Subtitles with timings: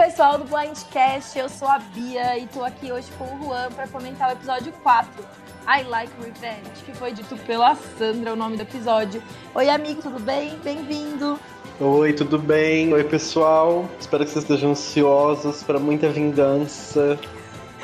[0.00, 3.86] pessoal do Blindcast, eu sou a Bia e tô aqui hoje com o Juan para
[3.86, 5.22] comentar o episódio 4,
[5.68, 9.22] I Like Revenge, que foi dito pela Sandra, o nome do episódio.
[9.54, 10.58] Oi, amigo, tudo bem?
[10.64, 11.38] Bem-vindo.
[11.78, 12.90] Oi, tudo bem?
[12.94, 13.84] Oi, pessoal.
[14.00, 17.18] Espero que vocês estejam ansiosos para muita vingança.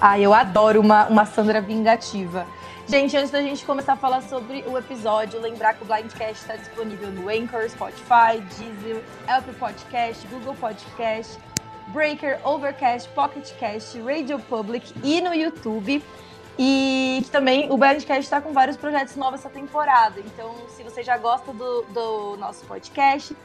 [0.00, 2.46] ah, eu adoro uma, uma Sandra vingativa.
[2.88, 6.56] Gente, antes da gente começar a falar sobre o episódio, lembrar que o Blindcast está
[6.56, 11.38] disponível no Anchor, Spotify, Deezer, Apple Podcast, Google Podcast,
[11.88, 16.02] Breaker, Overcast, Pocket Cast, Radio Public e no YouTube.
[16.58, 20.18] E também o Blindcast está com vários projetos novos essa temporada.
[20.20, 23.36] Então, se você já gosta do, do nosso podcast,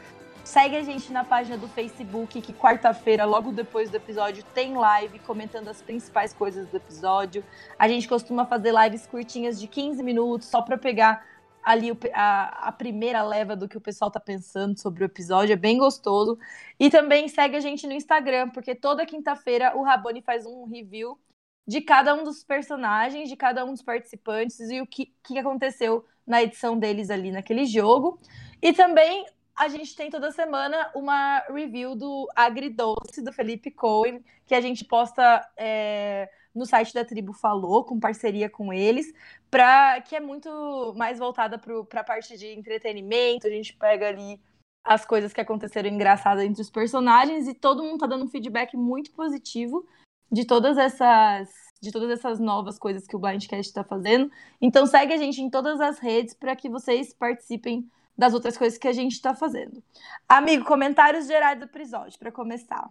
[0.44, 5.18] Segue a gente na página do Facebook, que quarta-feira, logo depois do episódio, tem live
[5.20, 7.46] comentando as principais coisas do episódio.
[7.80, 11.26] A gente costuma fazer lives curtinhas de 15 minutos, só para pegar
[11.64, 15.54] ali a, a, primeira leva do que o pessoal tá pensando sobre o episódio.
[15.54, 16.38] É bem gostoso.
[16.78, 21.18] E também segue a gente no Instagram, porque toda quinta-feira o Raboni faz um review
[21.66, 26.06] de cada um dos personagens, de cada um dos participantes e o que, que aconteceu
[26.28, 28.20] na edição deles ali naquele jogo.
[28.62, 34.56] E também a gente tem toda semana uma review do Agridoce, do Felipe Cohen, que
[34.56, 39.14] a gente posta é, no site da Tribo Falou, com parceria com eles,
[39.50, 43.48] pra, que é muito mais voltada para a parte de entretenimento.
[43.48, 44.40] A gente pega ali
[44.84, 48.76] as coisas que aconteceram engraçadas entre os personagens e todo mundo tá dando um feedback
[48.76, 49.88] muito positivo
[50.32, 51.50] de todas essas
[51.82, 54.32] de todas essas novas coisas que o Blindcast está fazendo.
[54.62, 58.78] Então segue a gente em todas as redes para que vocês participem das outras coisas
[58.78, 59.84] que a gente está fazendo.
[60.28, 62.90] Amigo, comentários gerais do episódio, para começar.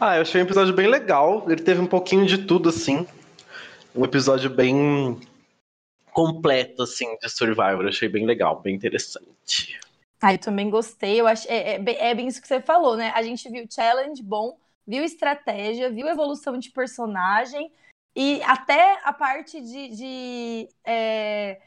[0.00, 1.50] Ah, eu achei um episódio bem legal.
[1.50, 3.06] Ele teve um pouquinho de tudo, assim.
[3.94, 5.18] Um episódio bem
[6.12, 7.82] completo, assim, de Survivor.
[7.82, 9.78] Eu achei bem legal, bem interessante.
[10.20, 11.20] Ah, eu também gostei.
[11.20, 13.12] Eu acho, é, é, é bem isso que você falou, né?
[13.14, 14.56] A gente viu challenge bom,
[14.86, 17.72] viu estratégia, viu evolução de personagem
[18.14, 21.60] e até a parte de, de é,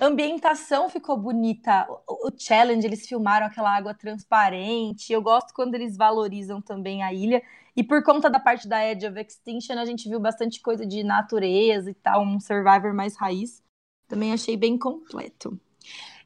[0.00, 1.86] ambientação ficou bonita.
[2.06, 5.12] O, o, challenge, eles filmaram aquela água transparente.
[5.12, 7.42] Eu gosto quando eles valorizam também a ilha.
[7.76, 11.02] E por conta da parte da Edge of Extinction, a gente viu bastante coisa de
[11.04, 13.62] natureza e tal, um Survivor mais raiz.
[14.08, 15.58] Também achei bem completo.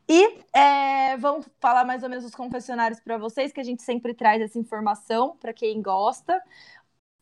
[0.08, 4.14] E é, vamos falar mais ou menos os confessionários para vocês, que a gente sempre
[4.14, 6.42] traz essa informação para quem gosta.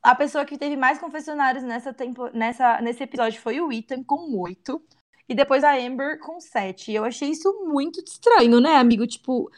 [0.03, 4.39] A pessoa que teve mais confessionários nessa tempo, nessa, nesse episódio foi o Ethan, com
[4.41, 4.83] oito
[5.31, 6.93] e depois a Amber com 7.
[6.93, 9.07] Eu achei isso muito estranho, né, amigo?
[9.07, 9.49] Tipo,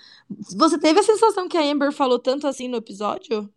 [0.55, 3.51] você teve a sensação que a Amber falou tanto assim no episódio?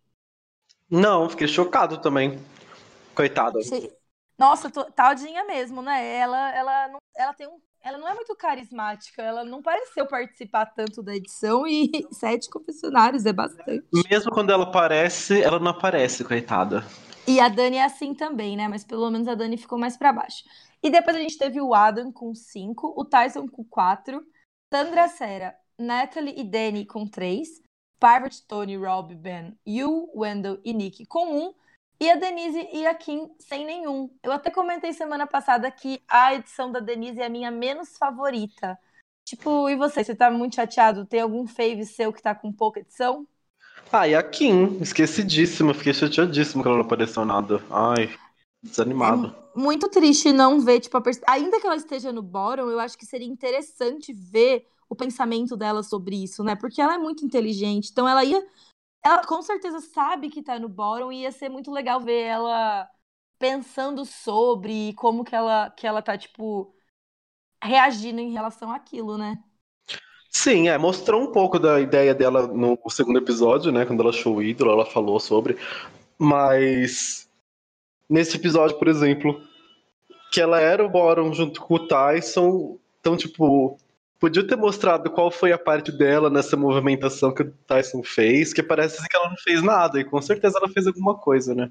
[0.90, 2.40] Não, fiquei chocado também.
[3.14, 3.58] Coitada.
[4.38, 6.16] Nossa, tô, tadinha mesmo, né?
[6.16, 7.60] Ela, ela, não, ela tem um.
[7.84, 13.26] Ela não é muito carismática, ela não pareceu participar tanto da edição e sete confessionários
[13.26, 13.84] é bastante.
[14.10, 16.82] Mesmo quando ela aparece, ela não aparece, coitada.
[17.28, 18.68] E a Dani é assim também, né?
[18.68, 20.44] Mas pelo menos a Dani ficou mais para baixo.
[20.86, 24.24] E depois a gente teve o Adam com 5, o Tyson com 4,
[24.72, 27.60] Sandra Serra, Natalie e Danny com 3,
[27.98, 31.54] Parvati, Tony, Rob, Ben, Yu, Wendell e Nick com 1, um,
[31.98, 34.08] e a Denise e a Kim sem nenhum.
[34.22, 38.78] Eu até comentei semana passada que a edição da Denise é a minha menos favorita.
[39.24, 40.04] Tipo, e você?
[40.04, 41.04] Você tá muito chateado?
[41.04, 43.26] Tem algum fave seu que tá com pouca edição?
[43.92, 47.60] Ah, e a Kim, esquecidíssima, fiquei chateadíssimo que ela não apareceu nada.
[47.70, 48.08] Ai,
[48.62, 49.34] desanimado.
[49.54, 51.20] É muito triste não ver, tipo, pers...
[51.26, 55.82] ainda que ela esteja no bottom, eu acho que seria interessante ver o pensamento dela
[55.82, 56.54] sobre isso, né?
[56.54, 58.44] Porque ela é muito inteligente, então ela ia.
[59.04, 62.88] Ela com certeza sabe que tá no bottom e ia ser muito legal ver ela
[63.38, 66.74] pensando sobre como que ela, que ela tá, tipo,
[67.62, 69.38] reagindo em relação àquilo, né?
[70.30, 73.86] Sim, é, mostrou um pouco da ideia dela no segundo episódio, né?
[73.86, 75.56] Quando ela achou o ídolo, ela falou sobre.
[76.18, 77.25] Mas
[78.08, 79.40] nesse episódio, por exemplo,
[80.32, 82.78] que ela era o Boron junto com o Tyson.
[83.00, 83.78] Então, tipo,
[84.18, 88.62] podia ter mostrado qual foi a parte dela nessa movimentação que o Tyson fez, que
[88.62, 91.70] parece que ela não fez nada, e com certeza ela fez alguma coisa, né?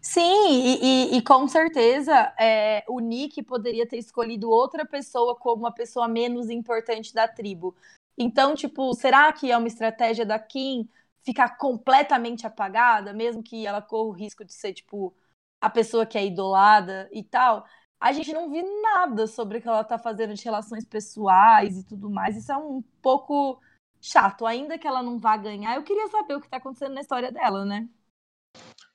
[0.00, 0.78] Sim, e,
[1.14, 6.06] e, e com certeza é, o Nick poderia ter escolhido outra pessoa como a pessoa
[6.06, 7.74] menos importante da tribo.
[8.16, 10.88] Então, tipo, será que é uma estratégia da Kim
[11.22, 15.12] ficar completamente apagada, mesmo que ela corra o risco de ser, tipo,
[15.60, 17.64] a pessoa que é idolada e tal,
[18.00, 21.84] a gente não vê nada sobre o que ela tá fazendo de relações pessoais e
[21.84, 22.36] tudo mais.
[22.36, 23.60] Isso é um pouco
[24.00, 24.46] chato.
[24.46, 27.32] Ainda que ela não vá ganhar, eu queria saber o que tá acontecendo na história
[27.32, 27.88] dela, né?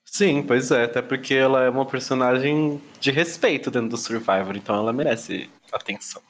[0.06, 4.76] Sim, pois é, até porque ela é uma personagem de respeito dentro do Survivor, então
[4.76, 6.22] ela merece atenção.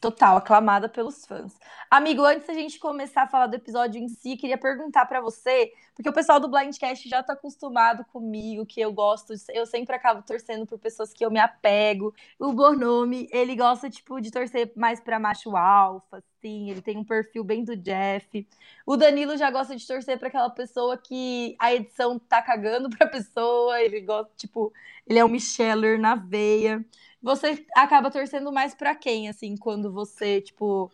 [0.00, 1.58] Total, aclamada pelos fãs.
[1.90, 5.72] Amigo, antes da gente começar a falar do episódio em si, queria perguntar para você,
[5.92, 10.22] porque o pessoal do Blindcast já tá acostumado comigo, que eu gosto, eu sempre acabo
[10.22, 12.14] torcendo por pessoas que eu me apego.
[12.38, 17.04] O Bonome, ele gosta, tipo, de torcer mais pra macho alfa, assim, ele tem um
[17.04, 18.46] perfil bem do Jeff.
[18.86, 23.08] O Danilo já gosta de torcer para aquela pessoa que a edição tá cagando pra
[23.08, 24.72] pessoa, ele gosta, tipo,
[25.04, 26.84] ele é um Micheller na veia
[27.22, 30.90] você acaba torcendo mais para quem, assim, quando você, tipo.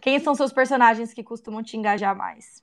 [0.00, 2.62] Quem são seus personagens que costumam te engajar mais?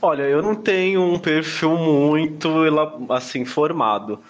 [0.00, 2.48] Olha, eu não tenho um perfil muito
[3.10, 4.22] assim formado.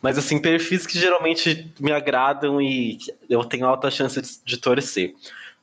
[0.00, 2.98] Mas assim, perfis que geralmente me agradam e
[3.30, 5.14] eu tenho alta chance de, de torcer.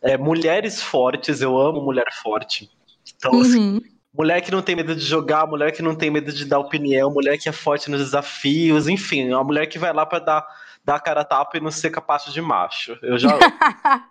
[0.02, 2.70] É, mulheres fortes, eu amo mulher forte.
[3.18, 3.78] Então, assim, uhum.
[3.78, 6.60] assim, mulher que não tem medo de jogar, mulher que não tem medo de dar
[6.60, 10.48] opinião, mulher que é forte nos desafios, enfim, uma mulher que vai lá para dar
[10.90, 12.98] dar cara a tapa e não ser capaz de macho.
[13.04, 13.30] Eu já.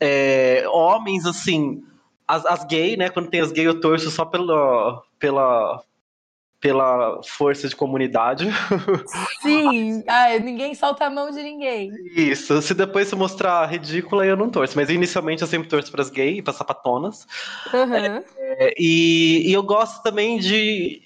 [0.00, 1.84] é, homens, assim.
[2.26, 3.08] As, as gays, né?
[3.08, 5.80] Quando tem as gays, eu torço só pela, pela,
[6.60, 8.48] pela força de comunidade.
[9.40, 11.92] Sim, ah, ninguém solta a mão de ninguém.
[12.16, 14.74] Isso, se depois se mostrar ridícula, eu não torço.
[14.74, 17.28] Mas inicialmente eu sempre torço para as gays, para sapatonas.
[17.72, 18.24] Uhum.
[18.36, 21.05] É, e, e eu gosto também de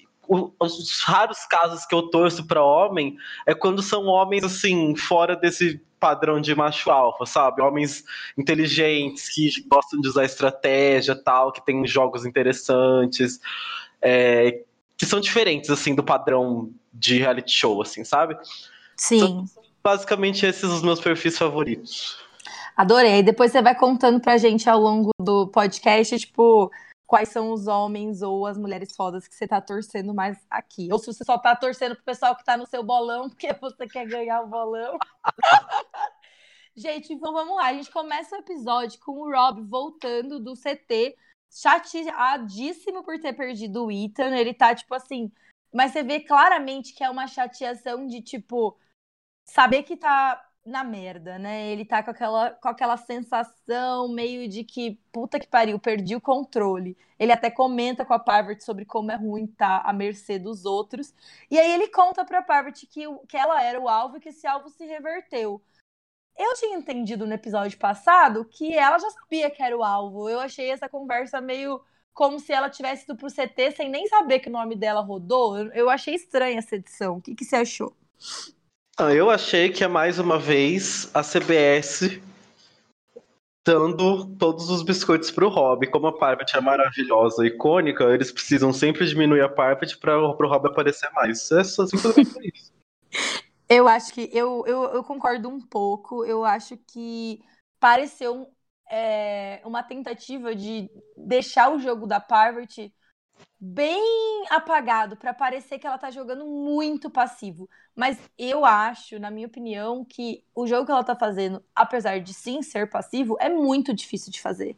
[0.59, 5.81] os raros casos que eu torço para homem é quando são homens assim fora desse
[5.99, 7.61] padrão de macho alfa, sabe?
[7.61, 8.03] Homens
[8.37, 13.39] inteligentes que gostam de usar estratégia, tal, que tem jogos interessantes,
[14.01, 14.61] é,
[14.97, 18.37] que são diferentes assim do padrão de reality show, assim, sabe?
[18.95, 19.17] Sim.
[19.17, 19.45] Então,
[19.83, 22.17] basicamente esses são os meus perfis favoritos.
[22.75, 23.21] Adorei.
[23.21, 26.71] Depois você vai contando pra gente ao longo do podcast, tipo,
[27.11, 30.87] quais são os homens ou as mulheres fodas que você tá torcendo mais aqui.
[30.93, 33.85] Ou se você só tá torcendo pro pessoal que tá no seu bolão, porque você
[33.85, 34.97] quer ganhar o bolão.
[36.73, 37.65] gente, então vamos lá.
[37.65, 41.17] A gente começa o episódio com o Rob voltando do CT,
[41.51, 44.33] chateadíssimo por ter perdido o Ethan.
[44.33, 45.29] Ele tá, tipo assim.
[45.73, 48.79] Mas você vê claramente que é uma chateação de, tipo,
[49.43, 51.67] saber que tá na merda, né?
[51.71, 56.21] Ele tá com aquela, com aquela sensação meio de que, puta que pariu, perdi o
[56.21, 56.97] controle.
[57.17, 60.65] Ele até comenta com a Parvati sobre como é ruim estar tá à mercê dos
[60.65, 61.13] outros.
[61.49, 64.45] E aí ele conta pra Parvati que, que ela era o alvo e que esse
[64.47, 65.61] alvo se reverteu.
[66.37, 70.29] Eu tinha entendido no episódio passado que ela já sabia que era o alvo.
[70.29, 71.81] Eu achei essa conversa meio
[72.13, 75.57] como se ela tivesse ido pro CT sem nem saber que o nome dela rodou.
[75.73, 77.17] Eu achei estranha essa edição.
[77.17, 77.95] O que, que você achou?
[78.97, 82.21] Ah, eu achei que é mais uma vez a CBS
[83.65, 85.87] dando todos os biscoitos pro Rob.
[85.87, 90.67] Como a Parvati é maravilhosa, icônica, eles precisam sempre diminuir a Parvati para o Rob
[90.67, 91.51] aparecer mais.
[91.51, 92.71] É só simplesmente isso.
[93.69, 96.25] Eu acho que eu, eu, eu, concordo um pouco.
[96.25, 97.39] Eu acho que
[97.79, 98.45] pareceu
[98.91, 102.93] é, uma tentativa de deixar o jogo da Parvati
[103.59, 107.69] bem apagado para parecer que ela tá jogando muito passivo.
[107.95, 112.33] Mas eu acho, na minha opinião, que o jogo que ela tá fazendo, apesar de
[112.33, 114.77] sim ser passivo, é muito difícil de fazer.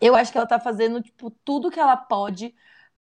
[0.00, 2.54] Eu acho que ela tá fazendo tipo tudo que ela pode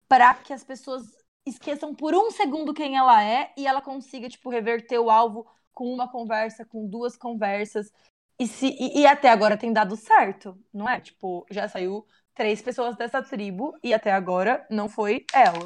[0.07, 1.03] para que as pessoas
[1.45, 5.93] esqueçam por um segundo quem ela é e ela consiga tipo reverter o alvo com
[5.93, 7.91] uma conversa, com duas conversas.
[8.39, 10.99] E, se, e, e até agora tem dado certo, não é?
[10.99, 12.05] Tipo, já saiu
[12.35, 15.63] três pessoas dessa tribo e até agora não foi ela.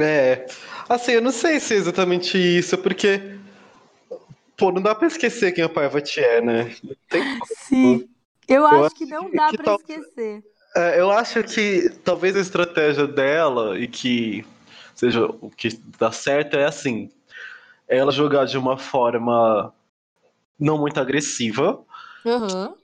[0.00, 0.46] É,
[0.88, 3.38] assim, eu não sei se é exatamente isso, porque,
[4.56, 6.74] pô, não dá pra esquecer quem a Parvati é, né?
[7.66, 8.08] Sim,
[8.48, 9.76] eu, eu acho, acho, que não dá que pra tal...
[9.76, 10.42] esquecer.
[10.76, 14.44] É, eu acho que talvez a estratégia dela e que
[14.94, 17.10] seja o que dá certo é assim,
[17.86, 19.72] ela jogar de uma forma
[20.58, 21.84] não muito agressiva,
[22.24, 22.74] uhum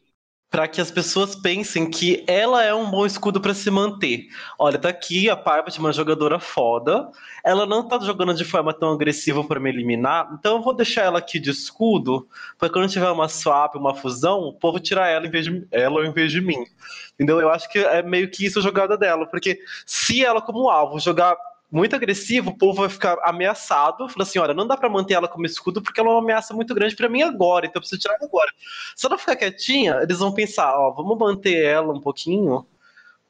[0.51, 4.27] para que as pessoas pensem que ela é um bom escudo para se manter.
[4.59, 7.09] Olha, tá aqui a Parvati, uma jogadora foda.
[7.45, 11.03] Ela não tá jogando de forma tão agressiva para me eliminar, então eu vou deixar
[11.03, 12.29] ela aqui de escudo,
[12.59, 16.05] para quando tiver uma swap, uma fusão, o povo tirar ela em vez de ela
[16.05, 16.67] em vez de mim.
[17.15, 17.41] Entendeu?
[17.41, 20.99] Eu acho que é meio que isso a jogada dela, porque se ela como alvo
[20.99, 21.37] jogar
[21.71, 24.09] muito agressivo, o povo vai ficar ameaçado.
[24.09, 26.53] Fala assim: olha, não dá para manter ela como escudo porque ela é uma ameaça
[26.53, 28.51] muito grande para mim agora, então eu preciso tirar ela agora.
[28.97, 32.67] Se ela ficar quietinha, eles vão pensar: ó, vamos manter ela um pouquinho,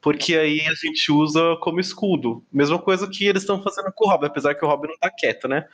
[0.01, 2.43] porque aí a gente usa como escudo.
[2.51, 5.11] Mesma coisa que eles estão fazendo com o Robin, apesar que o Robin não tá
[5.11, 5.67] quieto, né?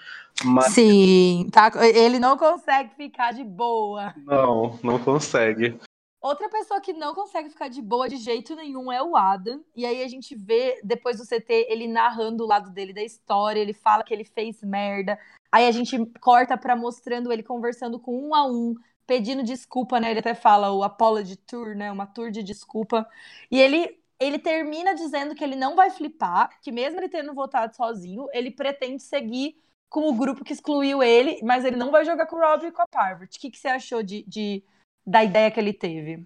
[0.43, 0.73] Mas...
[0.73, 4.13] Sim, tá, ele não consegue ficar de boa.
[4.25, 5.79] Não, não consegue.
[6.27, 9.63] Outra pessoa que não consegue ficar de boa de jeito nenhum é o Adam.
[9.73, 13.61] E aí a gente vê, depois do CT, ele narrando o lado dele da história,
[13.61, 15.17] ele fala que ele fez merda.
[15.49, 20.11] Aí a gente corta pra mostrando ele conversando com um a um, pedindo desculpa, né?
[20.11, 21.89] Ele até fala o apology tour, né?
[21.89, 23.07] Uma tour de desculpa.
[23.49, 27.73] E ele ele termina dizendo que ele não vai flipar, que mesmo ele tendo votado
[27.73, 29.55] sozinho, ele pretende seguir
[29.89, 32.71] com o grupo que excluiu ele, mas ele não vai jogar com o Rob e
[32.71, 33.37] com a Parvati.
[33.37, 34.61] O que, que você achou de, de,
[35.07, 36.25] da ideia que ele teve?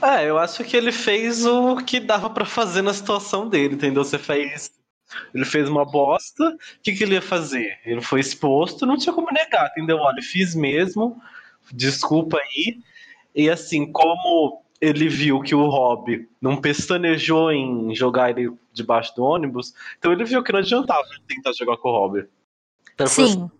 [0.00, 4.04] É, eu acho que ele fez o que dava para fazer na situação dele, entendeu?
[4.04, 4.70] Você fez.
[5.34, 7.78] Ele fez uma bosta, o que, que ele ia fazer?
[7.84, 9.98] Ele foi exposto, não tinha como negar, entendeu?
[9.98, 11.20] Olha, fiz mesmo,
[11.70, 12.78] desculpa aí.
[13.34, 19.22] E assim, como ele viu que o Rob não pestanejou em jogar ele debaixo do
[19.22, 22.26] ônibus, então ele viu que não adiantava tentar jogar com o Rob.
[22.94, 23.24] Então, Sim.
[23.24, 23.50] Assim,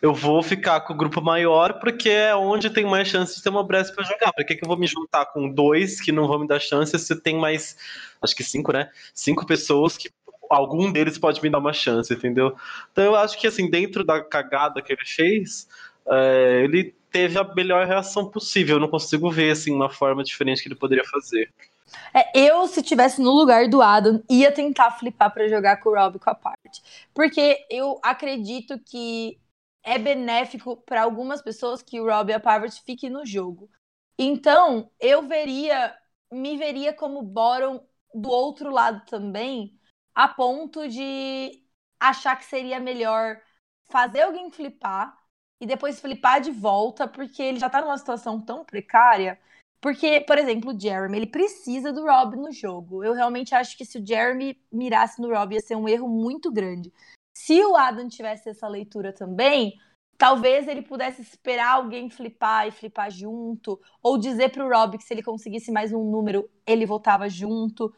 [0.00, 3.48] eu vou ficar com o grupo maior porque é onde tem mais chance de ter
[3.48, 4.32] uma brecha para jogar.
[4.32, 6.98] Por que, que eu vou me juntar com dois que não vão me dar chance
[6.98, 7.76] se tem mais,
[8.22, 8.90] acho que cinco, né?
[9.12, 10.10] Cinco pessoas que
[10.50, 12.54] algum deles pode me dar uma chance, entendeu?
[12.92, 15.68] Então eu acho que assim, dentro da cagada que ele fez,
[16.08, 18.76] é, ele teve a melhor reação possível.
[18.76, 21.50] Eu não consigo ver assim uma forma diferente que ele poderia fazer.
[22.12, 25.94] É, eu, se tivesse no lugar do Adam, ia tentar flipar para jogar com o
[25.94, 26.82] Rob com a parte.
[27.14, 29.38] Porque eu acredito que
[29.84, 33.70] é benéfico para algumas pessoas que o Rob e a Parvati fiquem no jogo.
[34.18, 35.94] Então, eu veria,
[36.32, 39.78] me veria como Boron do outro lado também,
[40.14, 41.62] a ponto de
[42.00, 43.40] achar que seria melhor
[43.86, 45.16] fazer alguém flipar
[45.60, 49.38] e depois flipar de volta, porque ele já tá numa situação tão precária.
[49.80, 53.04] Porque, por exemplo, o Jeremy, ele precisa do Rob no jogo.
[53.04, 56.50] Eu realmente acho que se o Jeremy mirasse no Rob ia ser um erro muito
[56.50, 56.90] grande.
[57.36, 59.78] Se o Adam tivesse essa leitura também,
[60.16, 65.12] talvez ele pudesse esperar alguém flipar e flipar junto, ou dizer pro Rob que se
[65.12, 67.92] ele conseguisse mais um número, ele voltava junto,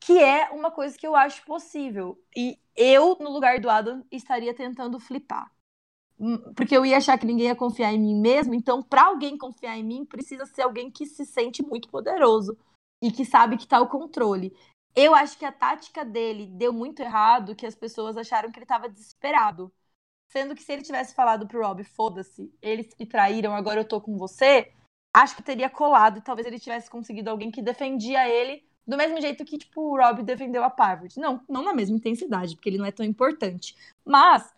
[0.00, 2.18] que é uma coisa que eu acho possível.
[2.34, 5.52] E eu, no lugar do Adam, estaria tentando flipar.
[6.18, 9.38] Hum, porque eu ia achar que ninguém ia confiar em mim mesmo, então para alguém
[9.38, 12.58] confiar em mim, precisa ser alguém que se sente muito poderoso
[13.02, 14.54] e que sabe que tá o controle.
[14.94, 18.64] Eu acho que a tática dele deu muito errado, que as pessoas acharam que ele
[18.64, 19.72] estava desesperado.
[20.28, 24.00] Sendo que se ele tivesse falado pro Rob, foda-se, eles me traíram, agora eu tô
[24.00, 24.72] com você,
[25.12, 29.20] acho que teria colado e talvez ele tivesse conseguido alguém que defendia ele do mesmo
[29.20, 31.20] jeito que, tipo, o Rob defendeu a Parvati.
[31.20, 33.76] Não, não na mesma intensidade, porque ele não é tão importante.
[34.04, 34.52] Mas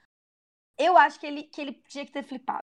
[0.78, 2.61] eu acho que ele, que ele tinha que ter flipado.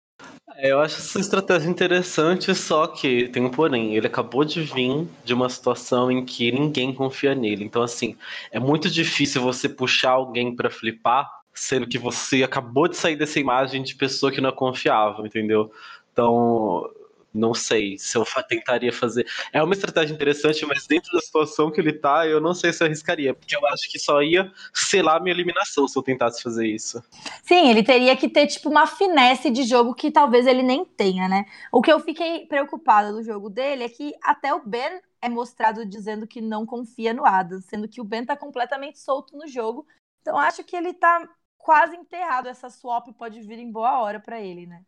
[0.55, 3.95] É, eu acho essa estratégia interessante, só que tem um porém.
[3.95, 7.63] Ele acabou de vir de uma situação em que ninguém confia nele.
[7.63, 8.17] Então, assim,
[8.51, 13.39] é muito difícil você puxar alguém para flipar, sendo que você acabou de sair dessa
[13.39, 15.71] imagem de pessoa que não é confiável, entendeu?
[16.11, 16.89] Então,
[17.33, 19.25] não sei se eu tentaria fazer.
[19.51, 22.83] É uma estratégia interessante, mas dentro da situação que ele tá, eu não sei se
[22.83, 26.67] eu arriscaria, porque eu acho que só ia selar minha eliminação se eu tentasse fazer
[26.67, 27.03] isso.
[27.43, 31.27] Sim, ele teria que ter, tipo, uma finesse de jogo que talvez ele nem tenha,
[31.27, 31.45] né?
[31.71, 35.85] O que eu fiquei preocupada do jogo dele é que até o Ben é mostrado
[35.85, 39.87] dizendo que não confia no Adam, sendo que o Ben tá completamente solto no jogo.
[40.21, 42.47] Então acho que ele tá quase enterrado.
[42.47, 44.83] Essa swap pode vir em boa hora para ele, né?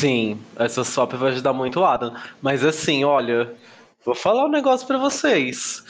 [0.00, 2.16] Sim, essa swap vai ajudar muito o Adam.
[2.40, 3.54] Mas assim, olha,
[4.02, 5.84] vou falar um negócio para vocês.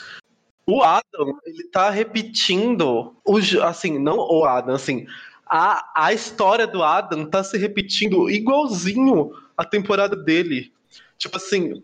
[0.67, 5.07] O Adam, ele tá repetindo, o, assim, não o Adam, assim,
[5.45, 10.73] a, a história do Adam tá se repetindo igualzinho a temporada dele.
[11.17, 11.81] Tipo assim,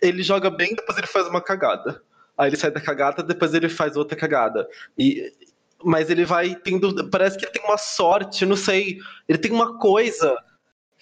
[0.00, 2.00] ele joga bem, depois ele faz uma cagada.
[2.36, 4.68] Aí ele sai da cagada, depois ele faz outra cagada.
[4.96, 5.32] E,
[5.82, 7.10] mas ele vai tendo.
[7.10, 9.00] Parece que ele tem uma sorte, não sei.
[9.28, 10.38] Ele tem uma coisa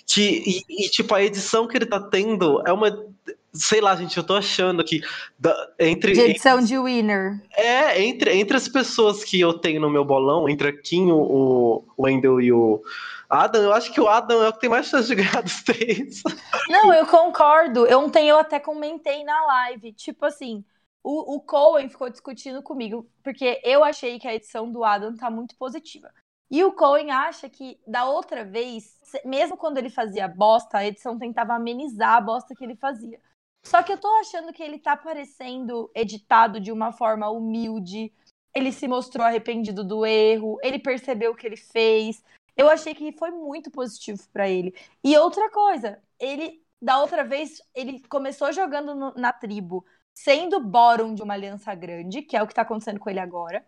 [0.06, 3.04] que, e, e, tipo, a edição que ele tá tendo é uma.
[3.52, 5.00] Sei lá, gente, eu tô achando que.
[5.38, 7.42] Da, entre, de edição entre, de winner.
[7.52, 11.84] É, entre, entre as pessoas que eu tenho no meu bolão, entre a Kim, o,
[11.96, 12.80] o Wendell e o.
[13.28, 15.62] Adam, eu acho que o Adam é o que tem mais chance de ganhar dos
[15.64, 16.22] três.
[16.70, 17.84] Não, eu concordo.
[17.98, 19.92] Ontem eu até comentei na live.
[19.92, 20.64] Tipo assim,
[21.02, 25.28] o, o Cohen ficou discutindo comigo, porque eu achei que a edição do Adam tá
[25.28, 26.12] muito positiva.
[26.50, 31.18] E o Cohen acha que da outra vez, mesmo quando ele fazia bosta, a edição
[31.18, 33.20] tentava amenizar a bosta que ele fazia.
[33.64, 38.12] Só que eu tô achando que ele tá parecendo editado de uma forma humilde.
[38.54, 42.22] Ele se mostrou arrependido do erro, ele percebeu o que ele fez.
[42.56, 44.72] Eu achei que foi muito positivo para ele.
[45.02, 49.84] E outra coisa, ele da outra vez ele começou jogando no, na tribo,
[50.14, 53.66] sendo Boron de uma aliança grande, que é o que tá acontecendo com ele agora.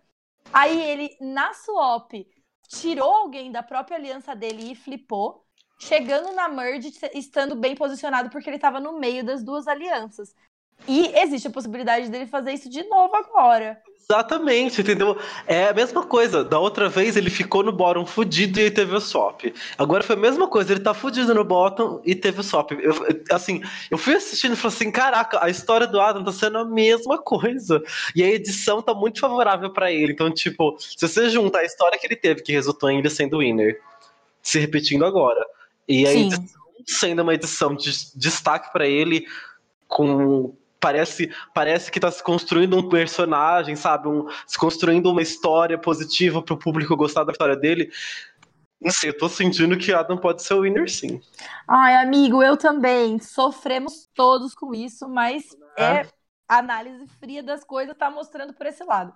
[0.53, 2.13] Aí ele na swap
[2.69, 5.45] tirou alguém da própria aliança dele e flipou,
[5.79, 10.35] chegando na merge, estando bem posicionado porque ele estava no meio das duas alianças.
[10.87, 13.79] E existe a possibilidade dele fazer isso de novo agora.
[14.11, 15.19] Exatamente, entendeu?
[15.47, 16.43] É a mesma coisa.
[16.43, 19.53] Da outra vez ele ficou no bottom fudido e aí teve o swap.
[19.77, 22.71] Agora foi a mesma coisa, ele tá fudido no bottom e teve o swap.
[22.73, 22.95] Eu,
[23.31, 26.65] assim, eu fui assistindo e falei assim: caraca, a história do Adam tá sendo a
[26.65, 27.83] mesma coisa.
[28.17, 30.15] E a edição tá muito favorável para ele.
[30.15, 33.41] Então, tipo, se você juntar a história que ele teve, que resultou em ele sendo
[33.41, 33.79] winner,
[34.41, 35.45] se repetindo agora,
[35.87, 39.27] e a edição sendo uma edição de destaque para ele,
[39.87, 44.09] com parece, parece que tá se construindo um personagem, sabe?
[44.09, 47.91] Um, se construindo uma história positiva pro público gostar da história dele.
[48.81, 51.21] Não sei, eu tô sentindo que Adam pode ser o winner, sim.
[51.67, 53.19] Ai, amigo, eu também.
[53.19, 55.45] Sofremos todos com isso, mas
[55.77, 56.09] é, é
[56.49, 59.13] a análise fria das coisas tá mostrando por esse lado.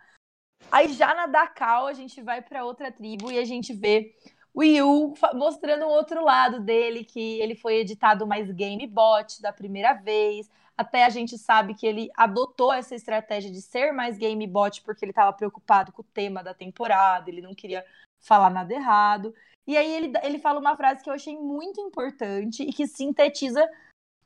[0.71, 4.15] Aí já na Dakar, a gente vai para outra tribo e a gente vê
[4.55, 9.53] o Yu mostrando um outro lado dele, que ele foi editado mais game bot da
[9.53, 10.51] primeira vez.
[10.83, 15.05] Até a gente sabe que ele adotou essa estratégia de ser mais game bot porque
[15.05, 17.85] ele estava preocupado com o tema da temporada, ele não queria
[18.21, 19.33] falar nada errado.
[19.65, 23.65] E aí ele, ele fala uma frase que eu achei muito importante e que sintetiza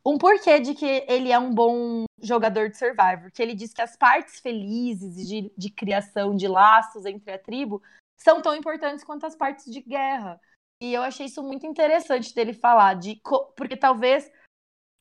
[0.04, 3.30] um porquê de que ele é um bom jogador de Survivor.
[3.30, 7.82] Que ele diz que as partes felizes de, de criação de laços entre a tribo
[8.16, 10.40] são tão importantes quanto as partes de guerra.
[10.80, 13.20] E eu achei isso muito interessante dele falar, de
[13.56, 14.30] porque talvez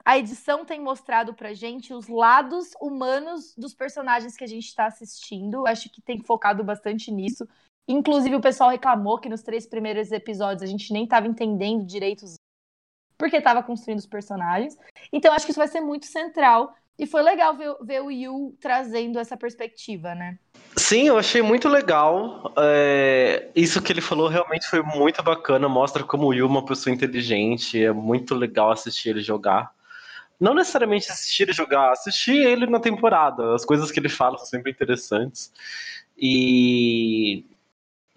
[0.06, 4.86] a edição tem mostrado pra gente os lados humanos dos personagens que a gente está
[4.86, 5.66] assistindo.
[5.66, 7.48] Acho que tem focado bastante nisso.
[7.88, 12.24] Inclusive, o pessoal reclamou que nos três primeiros episódios a gente nem estava entendendo direito
[13.18, 14.78] porque estava construindo os personagens.
[15.12, 16.76] Então, acho que isso vai ser muito central.
[17.00, 20.38] E foi legal ver, ver o Yu trazendo essa perspectiva, né?
[20.78, 22.54] Sim, eu achei muito legal.
[22.58, 25.68] É, isso que ele falou realmente foi muito bacana.
[25.68, 27.84] Mostra como o Yu é uma pessoa inteligente.
[27.84, 29.74] É muito legal assistir ele jogar
[30.40, 33.54] não necessariamente assistir ele jogar, assistir ele na temporada.
[33.56, 35.52] As coisas que ele fala são sempre interessantes.
[36.18, 37.46] E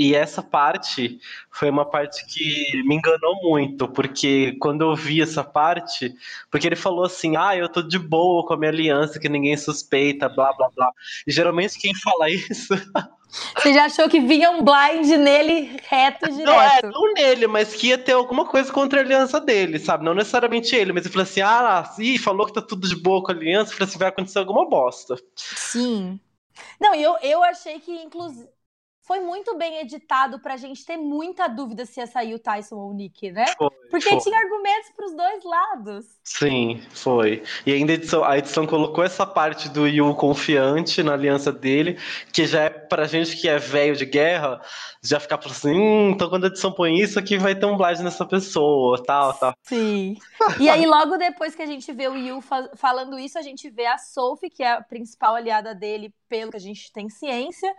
[0.00, 1.18] e essa parte
[1.50, 6.14] foi uma parte que me enganou muito, porque quando eu vi essa parte,
[6.52, 9.56] porque ele falou assim: ah, eu tô de boa com a minha aliança, que ninguém
[9.56, 10.92] suspeita, blá blá blá.
[11.26, 12.74] E geralmente quem fala isso.
[13.28, 16.46] Você já achou que vinha um blind nele reto direto?
[16.46, 20.04] Não, é, não nele, mas que ia ter alguma coisa contra a aliança dele, sabe?
[20.04, 23.22] Não necessariamente ele, mas ele falou assim: ah, ih, falou que tá tudo de boa
[23.22, 25.16] com a aliança, falou assim: vai acontecer alguma bosta.
[25.36, 26.18] Sim.
[26.80, 28.48] Não, eu, eu achei que, inclusive
[29.08, 32.90] foi muito bem editado pra gente ter muita dúvida se ia sair o Tyson ou
[32.90, 33.46] o Nick, né?
[33.56, 34.18] Foi, Porque foi.
[34.18, 36.04] tinha argumentos pros dois lados.
[36.22, 37.42] Sim, foi.
[37.64, 41.98] E ainda a edição, a edição colocou essa parte do Yu confiante na aliança dele,
[42.30, 44.60] que já é pra gente que é velho de guerra,
[45.02, 48.00] já ficar assim, hum, então quando a edição põe isso aqui vai ter um blind
[48.00, 49.54] nessa pessoa, tal, tal.
[49.62, 50.18] Sim.
[50.60, 53.70] E aí logo depois que a gente vê o Yu fa falando isso, a gente
[53.70, 57.74] vê a Sophie, que é a principal aliada dele, pelo que a gente tem ciência,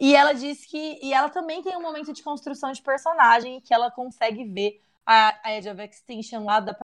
[0.00, 0.98] e ela diz que.
[1.02, 5.38] E ela também tem um momento de construção de personagem que ela consegue ver a,
[5.44, 6.76] a Edge of Extinction lá da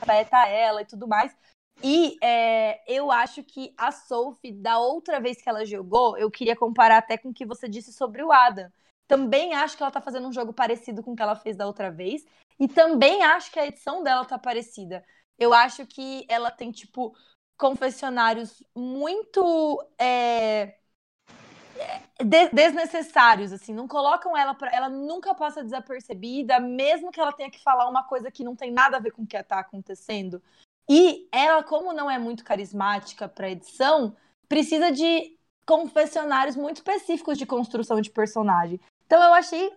[0.00, 1.36] afeta ela e tudo mais.
[1.82, 6.56] E é, eu acho que a Sophie, da outra vez que ela jogou, eu queria
[6.56, 8.70] comparar até com o que você disse sobre o Adam.
[9.06, 11.66] Também acho que ela tá fazendo um jogo parecido com o que ela fez da
[11.66, 12.24] outra vez.
[12.58, 15.04] E também acho que a edição dela tá parecida.
[15.38, 17.14] Eu acho que ela tem, tipo,
[17.58, 19.86] confessionários muito.
[19.98, 20.76] É
[22.52, 27.62] desnecessários, assim, não colocam ela para ela nunca passa desapercebida, mesmo que ela tenha que
[27.62, 30.42] falar uma coisa que não tem nada a ver com o que está acontecendo.
[30.88, 34.16] E ela, como não é muito carismática para edição,
[34.48, 38.80] precisa de confessionários muito específicos de construção de personagem.
[39.04, 39.70] Então eu achei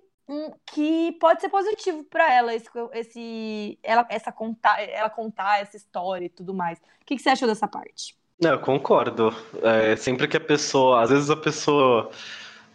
[0.67, 6.25] que pode ser positivo para ela esse, esse ela essa contar ela contar essa história
[6.25, 6.78] e tudo mais.
[7.02, 8.18] O que, que você achou dessa parte?
[8.41, 9.36] Não, eu concordo.
[9.62, 11.02] É, sempre que a pessoa.
[11.02, 12.10] Às vezes a pessoa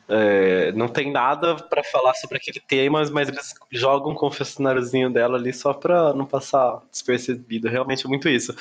[0.07, 5.39] é, não tem nada para falar sobre aquele tema, mas eles jogam um confessionáriozinho dela
[5.39, 7.69] ali só pra não passar despercebido.
[7.69, 8.55] Realmente é muito isso.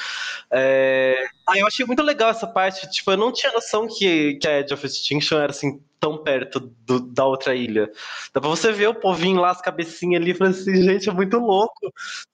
[0.50, 1.16] É...
[1.48, 2.90] Ah, eu achei muito legal essa parte.
[2.90, 6.60] Tipo, eu não tinha noção que, que a Edge of Extinction era assim tão perto
[6.86, 7.90] do, da outra ilha.
[8.34, 11.14] Dá pra você ver o povinho lá, as cabecinhas ali, e falar assim, gente, é
[11.14, 11.94] muito louco.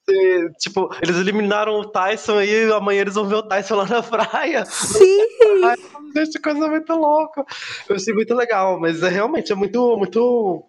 [0.10, 4.02] E, tipo, eles eliminaram o Tyson e amanhã eles vão ver o Tyson lá na
[4.02, 4.66] praia.
[4.66, 5.20] Sim!
[6.18, 7.46] gente, coisa muito louca.
[7.88, 10.66] Eu achei muito legal, mas é realmente é muito, muito,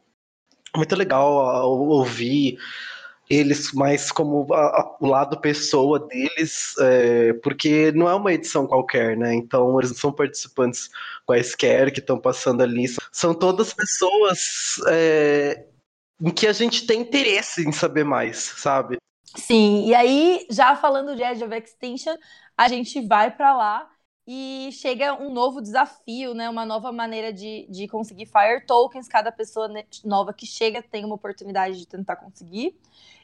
[0.76, 2.58] muito legal ouvir
[3.30, 8.66] eles mais como a, a, o lado pessoa deles, é, porque não é uma edição
[8.66, 9.32] qualquer, né?
[9.32, 10.90] Então eles não são participantes
[11.24, 15.64] quaisquer que estão passando ali, são todas pessoas é,
[16.20, 18.96] em que a gente tem interesse em saber mais, sabe?
[19.36, 22.16] Sim, e aí, já falando de Edge of Extinction,
[22.56, 23.88] a gente vai para lá
[24.26, 26.48] e chega um novo desafio, né?
[26.48, 29.08] Uma nova maneira de, de conseguir Fire Tokens.
[29.08, 29.68] Cada pessoa
[30.04, 32.76] nova que chega tem uma oportunidade de tentar conseguir.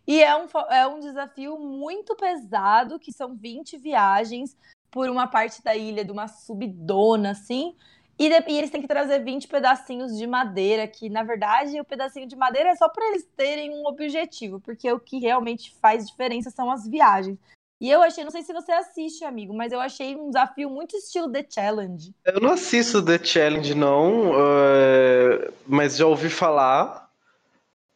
[0.06, 4.56] E é um, é um desafio muito pesado, que são 20 viagens
[4.90, 7.74] por uma parte da ilha, de uma subdona, assim.
[8.18, 11.84] E, de, e, eles têm que trazer 20 pedacinhos de madeira, que na verdade o
[11.84, 16.06] pedacinho de madeira é só para eles terem um objetivo, porque o que realmente faz
[16.06, 17.38] diferença são as viagens.
[17.78, 20.96] E eu achei, não sei se você assiste, amigo, mas eu achei um desafio muito
[20.96, 22.14] estilo The Challenge.
[22.24, 27.05] Eu não assisto The Challenge, não, uh, mas já ouvi falar.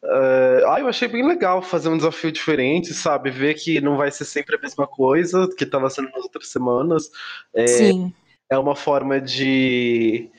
[0.03, 3.29] Uh, ah, eu achei bem legal fazer um desafio diferente, sabe?
[3.29, 7.09] Ver que não vai ser sempre a mesma coisa que estava sendo nas outras semanas.
[7.53, 8.13] É, Sim
[8.51, 10.29] é uma forma de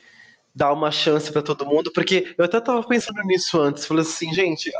[0.55, 4.31] dar uma chance para todo mundo, porque eu até tava pensando nisso antes, falei assim,
[4.31, 4.71] gente,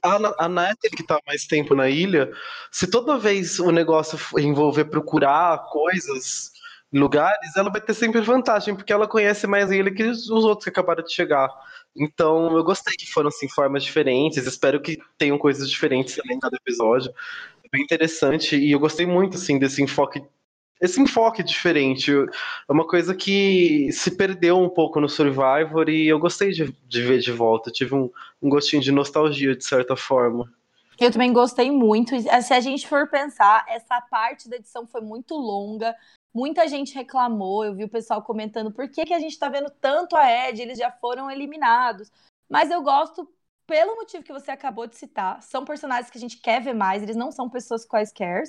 [0.00, 2.30] a, a Natalie que tá mais tempo na ilha,
[2.70, 6.52] se toda vez o negócio envolver procurar coisas,
[6.92, 10.62] lugares, ela vai ter sempre vantagem, porque ela conhece mais a ilha que os outros
[10.62, 11.50] que acabaram de chegar.
[11.98, 16.56] Então, eu gostei que foram assim formas diferentes, espero que tenham coisas diferentes além cada
[16.56, 17.12] episódio.
[17.64, 20.22] É bem interessante e eu gostei muito assim desse enfoque
[20.80, 22.12] esse enfoque diferente.
[22.12, 27.02] É uma coisa que se perdeu um pouco no Survivor e eu gostei de, de
[27.02, 27.70] ver de volta.
[27.70, 30.50] Tive um, um gostinho de nostalgia, de certa forma.
[30.98, 32.14] Eu também gostei muito.
[32.20, 35.94] Se a gente for pensar, essa parte da edição foi muito longa.
[36.34, 37.64] Muita gente reclamou.
[37.64, 40.60] Eu vi o pessoal comentando por que, que a gente está vendo tanto a Ed,
[40.60, 42.10] eles já foram eliminados.
[42.48, 43.28] Mas eu gosto
[43.66, 45.42] pelo motivo que você acabou de citar.
[45.42, 48.44] São personagens que a gente quer ver mais, eles não são pessoas quaisquer.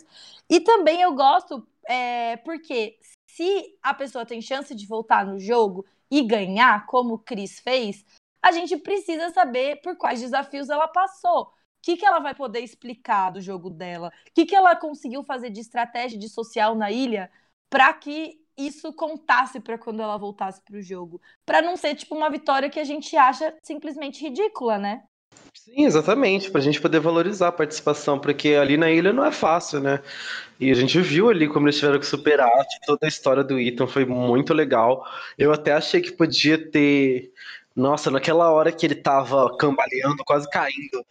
[0.49, 5.85] E também eu gosto é, porque se a pessoa tem chance de voltar no jogo
[6.09, 8.05] e ganhar, como o Chris fez,
[8.41, 11.43] a gente precisa saber por quais desafios ela passou.
[11.43, 14.11] O que, que ela vai poder explicar do jogo dela?
[14.27, 17.29] O que, que ela conseguiu fazer de estratégia de social na ilha
[17.69, 21.21] para que isso contasse para quando ela voltasse para o jogo?
[21.45, 25.03] Para não ser tipo uma vitória que a gente acha simplesmente ridícula, né?
[25.53, 29.31] Sim, exatamente, para a gente poder valorizar a participação, porque ali na ilha não é
[29.31, 30.01] fácil, né?
[30.59, 32.49] E a gente viu ali como eles tiveram que superar,
[32.85, 35.05] toda a história do Ethan foi muito legal.
[35.37, 37.31] Eu até achei que podia ter.
[37.75, 41.05] Nossa, naquela hora que ele tava cambaleando, quase caindo.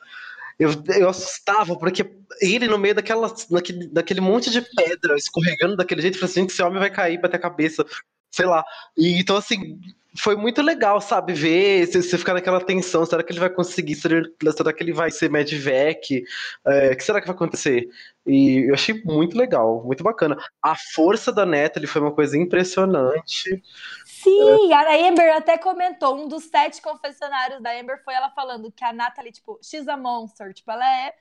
[0.58, 2.04] Eu, eu assustava, porque
[2.40, 6.46] ele no meio daquela, daquele, daquele monte de pedra, escorregando daquele jeito, eu falei assim,
[6.46, 7.86] esse homem vai cair, bater a cabeça,
[8.30, 8.64] sei lá.
[8.96, 9.78] E, então, assim,
[10.16, 11.32] foi muito legal, sabe?
[11.32, 13.94] Ver, você ficar naquela tensão, será que ele vai conseguir?
[13.94, 16.24] Será que ele vai ser Medvec?
[16.66, 17.88] É, o que será que vai acontecer?
[18.26, 20.36] E eu achei muito legal, muito bacana.
[20.62, 23.62] A força da Natalie foi uma coisa impressionante.
[24.04, 28.84] Sim, a Amber até comentou, um dos sete confessionários da Amber foi ela falando que
[28.84, 31.14] a Natalie, tipo, she's a monster, tipo, ela é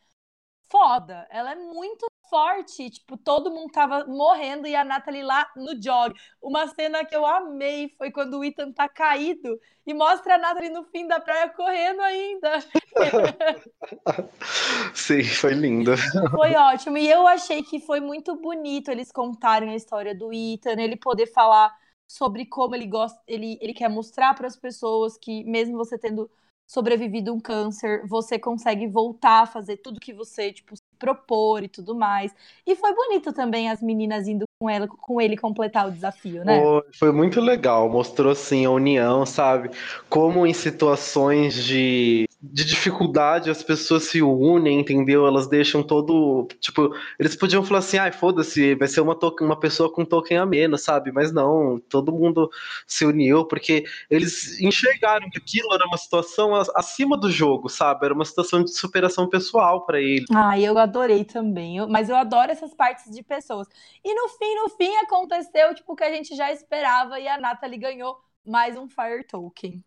[0.70, 5.82] foda, ela é muito forte, tipo, todo mundo tava morrendo e a Natalie lá no
[5.82, 6.14] jog.
[6.42, 10.70] Uma cena que eu amei foi quando o Ethan tá caído e mostra a Natalie
[10.70, 12.60] no fim da praia correndo ainda.
[14.94, 15.96] Sim, foi lindo.
[16.32, 16.98] Foi ótimo.
[16.98, 21.28] E eu achei que foi muito bonito eles contarem a história do Ethan, ele poder
[21.28, 21.74] falar
[22.08, 26.30] sobre como ele gosta, ele, ele quer mostrar para as pessoas que mesmo você tendo
[26.68, 31.70] sobrevivido um câncer, você consegue voltar a fazer tudo que você, tipo, se propor e
[31.70, 32.36] tudo mais.
[32.66, 36.62] E foi bonito também as meninas indo com ela, com ele completar o desafio, né?
[36.62, 39.72] Foi, foi muito legal, mostrou assim a união, sabe?
[40.10, 45.26] Como em situações de de dificuldade as pessoas se unem, entendeu?
[45.26, 46.48] Elas deixam todo.
[46.60, 50.38] Tipo, eles podiam falar assim, ai, foda-se, vai ser uma, token, uma pessoa com token
[50.38, 51.12] a menos, sabe?
[51.12, 52.50] Mas não, todo mundo
[52.86, 58.06] se uniu, porque eles enxergaram que aquilo era uma situação acima do jogo, sabe?
[58.06, 60.26] Era uma situação de superação pessoal para ele.
[60.32, 61.78] Ah, eu adorei também.
[61.78, 63.68] Eu, mas eu adoro essas partes de pessoas.
[64.04, 67.40] E no fim, no fim, aconteceu, tipo, o que a gente já esperava e a
[67.40, 69.84] Natalie ganhou mais um Fire Token.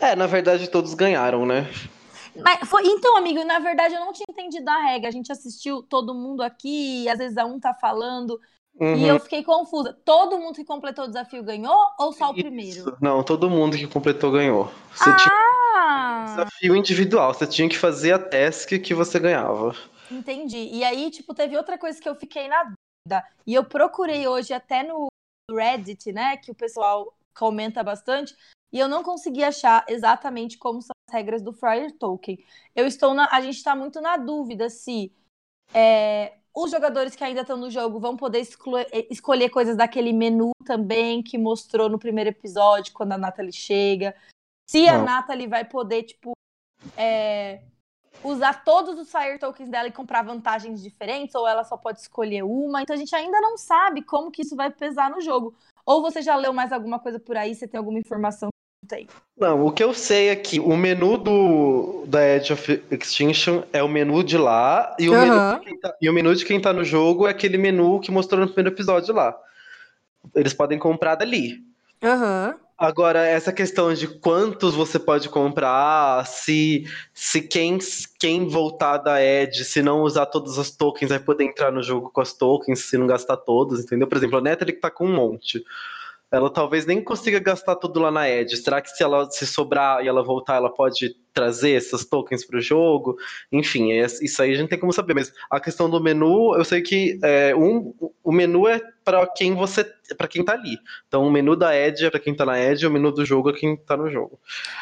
[0.00, 1.70] É, na verdade todos ganharam, né?
[2.34, 5.08] Mas foi, então, amigo, na verdade eu não tinha entendido a regra.
[5.08, 8.40] A gente assistiu todo mundo aqui, e às vezes a um tá falando.
[8.80, 8.96] Uhum.
[8.96, 9.92] E eu fiquei confusa.
[10.04, 12.96] Todo mundo que completou o desafio ganhou ou só o primeiro?
[13.00, 14.72] Não, todo mundo que completou ganhou.
[14.94, 15.16] Você ah!
[15.16, 19.76] tinha um desafio individual, você tinha que fazer a task que você ganhava.
[20.10, 20.70] Entendi.
[20.72, 23.26] E aí, tipo, teve outra coisa que eu fiquei na dúvida.
[23.46, 25.08] E eu procurei hoje até no
[25.50, 26.38] Reddit, né?
[26.38, 28.34] Que o pessoal comenta bastante
[28.72, 32.42] e eu não consegui achar exatamente como são as regras do Friar Token.
[32.74, 35.12] Eu estou na, a gente está muito na dúvida se
[35.74, 38.46] é, os jogadores que ainda estão no jogo vão poder
[38.90, 44.14] é, escolher coisas daquele menu também que mostrou no primeiro episódio quando a Natalie chega.
[44.66, 44.94] Se não.
[44.94, 46.32] a Natalie vai poder, tipo,
[46.96, 47.62] é,
[48.24, 52.42] usar todos os Fire Tokens dela e comprar vantagens diferentes, ou ela só pode escolher
[52.42, 52.82] uma.
[52.82, 55.54] Então a gente ainda não sabe como que isso vai pesar no jogo.
[55.84, 58.51] Ou você já leu mais alguma coisa por aí, você tem alguma informação
[58.86, 59.08] tem?
[59.38, 63.82] Não, o que eu sei é que o menu do da Edge of Extinction é
[63.82, 65.22] o menu de lá, e o, Aham.
[65.22, 68.00] menu, de quem tá, e o menu de quem tá no jogo é aquele menu
[68.00, 69.36] que mostrou no primeiro episódio lá.
[70.34, 71.60] Eles podem comprar dali.
[72.02, 72.56] Aham.
[72.76, 77.78] Agora, essa questão de quantos você pode comprar, se, se quem,
[78.18, 82.10] quem voltar da Edge, se não usar todas as tokens, vai poder entrar no jogo
[82.10, 84.08] com as tokens, se não gastar todas, entendeu?
[84.08, 85.62] Por exemplo, a Natalie que tá com um monte.
[86.32, 88.56] Ela talvez nem consiga gastar tudo lá na Edge.
[88.56, 92.58] Será que se ela se sobrar e ela voltar, ela pode trazer essas tokens para
[92.58, 93.16] o jogo?
[93.52, 95.14] Enfim, é- isso aí a gente tem como saber.
[95.14, 99.54] Mas a questão do menu, eu sei que é, um, o menu é para quem
[99.54, 99.84] você,
[100.16, 100.78] para quem tá ali.
[101.06, 103.50] Então o menu da Edge é para quem tá na Edge, o menu do jogo
[103.50, 104.40] é quem tá no jogo.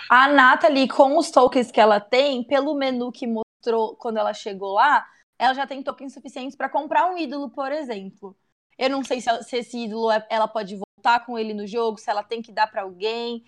[0.08, 4.74] A Nathalie, com os tokens que ela tem, pelo menu que mostrou quando ela chegou
[4.74, 5.06] lá,
[5.38, 8.36] ela já tem tokens suficientes para comprar um ídolo, por exemplo.
[8.78, 12.10] Eu não sei se esse ídolo é- ela pode voltar com ele no jogo, se
[12.10, 13.42] ela tem que dar para alguém.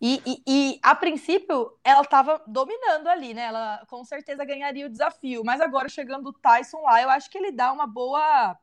[0.00, 3.44] E, e- e, a princípio ela estava dominando ali, né?
[3.44, 5.42] Ela com certeza ganharia o desafio.
[5.44, 8.58] Mas agora chegando o Tyson lá, eu acho que ele dá uma boa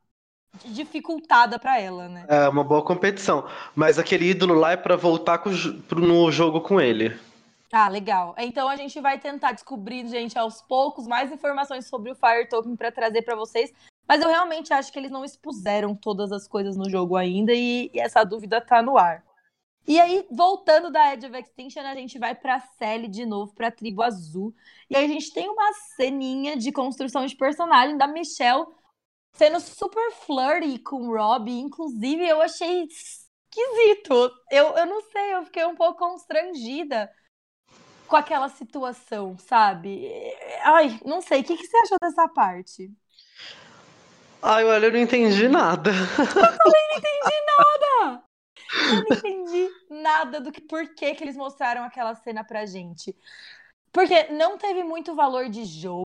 [0.65, 2.25] dificultada para ela, né?
[2.29, 3.47] É uma boa competição.
[3.75, 5.49] Mas aquele ídolo lá é para voltar com
[5.95, 7.17] no jogo com ele.
[7.71, 8.35] Ah, legal.
[8.37, 12.75] Então a gente vai tentar descobrir, gente, aos poucos, mais informações sobre o Fire Token
[12.75, 13.73] para trazer para vocês.
[14.07, 17.89] Mas eu realmente acho que eles não expuseram todas as coisas no jogo ainda e,
[17.93, 19.23] e essa dúvida tá no ar.
[19.85, 23.69] E aí, voltando da Edge of Extinction, a gente vai pra Sally de novo, pra
[23.69, 24.53] Tribo Azul.
[24.89, 28.65] E aí a gente tem uma ceninha de construção de personagem da Michelle
[29.33, 31.49] sendo super flirty com o Rob.
[31.51, 34.31] Inclusive, eu achei esquisito.
[34.49, 37.11] Eu, eu não sei, eu fiquei um pouco constrangida
[38.07, 40.07] com aquela situação, sabe?
[40.63, 41.41] Ai, não sei.
[41.41, 42.89] O que, que você achou dessa parte?
[44.45, 45.91] Ai, olha, eu não entendi nada.
[48.91, 53.15] Eu não entendi nada do que por que, que eles mostraram aquela cena pra gente.
[53.89, 56.03] Porque não teve muito valor de jogo.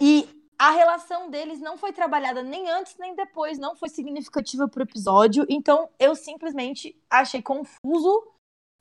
[0.00, 4.84] E a relação deles não foi trabalhada nem antes nem depois, não foi significativa pro
[4.84, 5.44] episódio.
[5.48, 8.32] Então eu simplesmente achei confuso.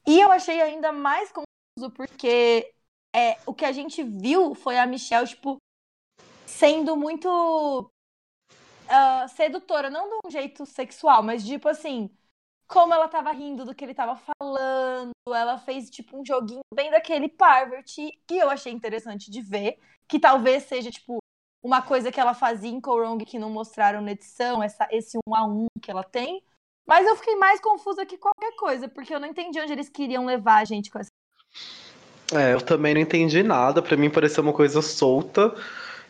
[0.05, 2.71] E eu achei ainda mais confuso porque
[3.15, 5.57] é, o que a gente viu foi a Michelle, tipo,
[6.45, 7.89] sendo muito
[8.89, 12.09] ah, sedutora, não de um jeito sexual, mas tipo assim,
[12.67, 16.91] como ela tava rindo do que ele tava falando, ela fez tipo um joguinho bem
[16.91, 21.17] daquele Parvert, que eu achei interessante de ver, que talvez seja tipo
[21.63, 25.35] uma coisa que ela fazia em Korong que não mostraram na edição, essa, esse um
[25.35, 26.43] a um que ela tem.
[26.87, 30.25] Mas eu fiquei mais confusa que qualquer coisa, porque eu não entendi onde eles queriam
[30.25, 31.09] levar a gente com essa.
[32.33, 33.81] É, eu também não entendi nada.
[33.81, 35.53] Pra mim pareceu uma coisa solta.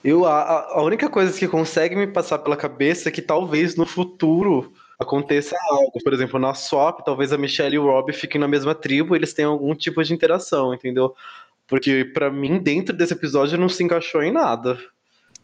[0.03, 3.86] Eu, a, a- única coisa que consegue me passar pela cabeça é que talvez no
[3.86, 5.91] futuro aconteça algo.
[6.03, 9.33] Por exemplo, na Swap, talvez a Michelle e o Rob fiquem na mesma tribo eles
[9.33, 11.15] tenham algum tipo de interação, entendeu?
[11.67, 14.77] Porque pra mim, dentro desse episódio, não se encaixou em nada.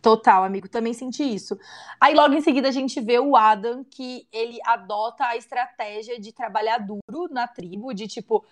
[0.01, 1.57] Total, amigo, também senti isso.
[1.99, 6.33] Aí logo em seguida a gente vê o Adam que ele adota a estratégia de
[6.33, 8.45] trabalhar duro na tribo, de tipo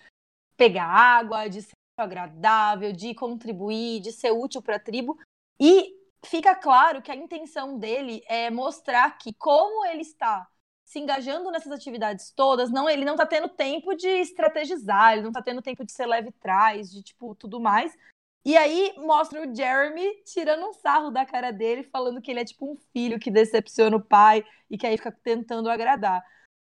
[0.56, 5.18] pegar água, de ser agradável, de contribuir, de ser útil para a tribo.
[5.60, 5.92] E
[6.26, 10.46] fica claro que a intenção dele é mostrar que como ele está
[10.84, 15.32] se engajando nessas atividades todas, não, ele não tá tendo tempo de estrategizar, ele não
[15.32, 17.96] tá tendo tempo de ser leve trás, de tipo tudo mais.
[18.44, 22.44] E aí mostra o Jeremy tirando um sarro da cara dele, falando que ele é
[22.44, 26.22] tipo um filho que decepciona o pai e que aí fica tentando agradar.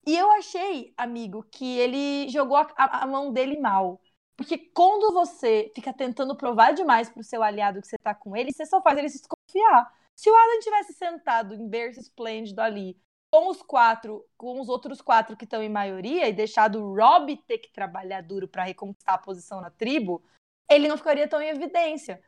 [0.07, 4.01] E eu achei, amigo, que ele jogou a- a mão dele mal.
[4.41, 8.51] Porque quando você fica tentando provar demais pro seu aliado que você tá com ele,
[8.51, 9.95] você só faz ele se desconfiar.
[10.17, 12.99] Se o Adam tivesse sentado em berço esplêndido ali,
[13.31, 17.37] com os quatro, com os outros quatro que estão em maioria, e deixado o Rob
[17.47, 20.25] ter que trabalhar duro pra reconquistar a posição na tribo,
[20.71, 22.19] ele não ficaria tão em evidência.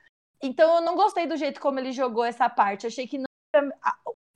[0.43, 2.87] Então eu não gostei do jeito como ele jogou essa parte.
[2.87, 3.75] Achei que não era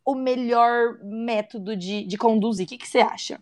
[0.02, 2.64] o melhor método de, de conduzir.
[2.64, 3.38] O que, que você acha?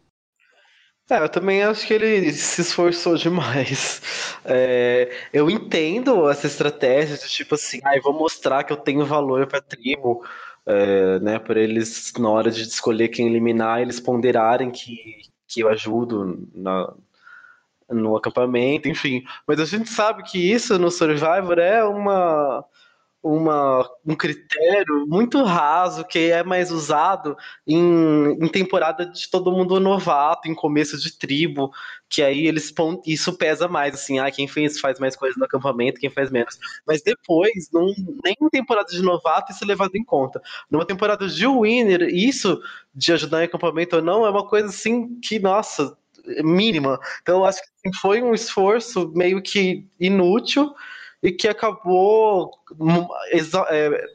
[1.10, 4.00] É, eu também acho que ele se esforçou demais.
[4.46, 9.46] É, eu entendo essa estratégia de tipo assim, ah, vou mostrar que eu tenho valor
[9.46, 10.22] pra tribo,
[10.66, 15.68] é, né, para eles, na hora de escolher quem eliminar, eles ponderarem que, que eu
[15.70, 16.92] ajudo na,
[17.88, 19.22] no acampamento, enfim.
[19.46, 22.64] Mas a gente sabe que isso no Survivor é uma,
[23.24, 27.34] uma, um critério muito raso que é mais usado
[27.66, 31.72] em, em temporada de todo mundo novato, em começo de tribo,
[32.06, 32.70] que aí eles
[33.06, 36.58] isso pesa mais, assim, ah, quem fez, faz mais coisas no acampamento, quem faz menos.
[36.86, 40.42] Mas depois, num, nem em temporada de novato isso é levado em conta.
[40.70, 42.60] Numa temporada de winner, isso
[42.94, 45.96] de ajudar em acampamento ou não é uma coisa assim que, nossa,
[46.44, 47.00] mínima.
[47.22, 50.74] Então eu acho que assim, foi um esforço meio que inútil
[51.24, 52.50] e que acabou
[53.70, 54.06] é,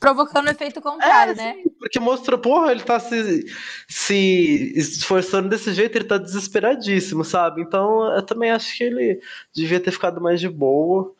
[0.00, 1.54] provocando efeito contrário, é, né?
[1.54, 3.46] Sim, porque mostrou, porra, ele tá se,
[3.88, 7.62] se esforçando desse jeito, ele tá desesperadíssimo, sabe?
[7.62, 9.20] Então eu também acho que ele
[9.54, 11.14] devia ter ficado mais de boa.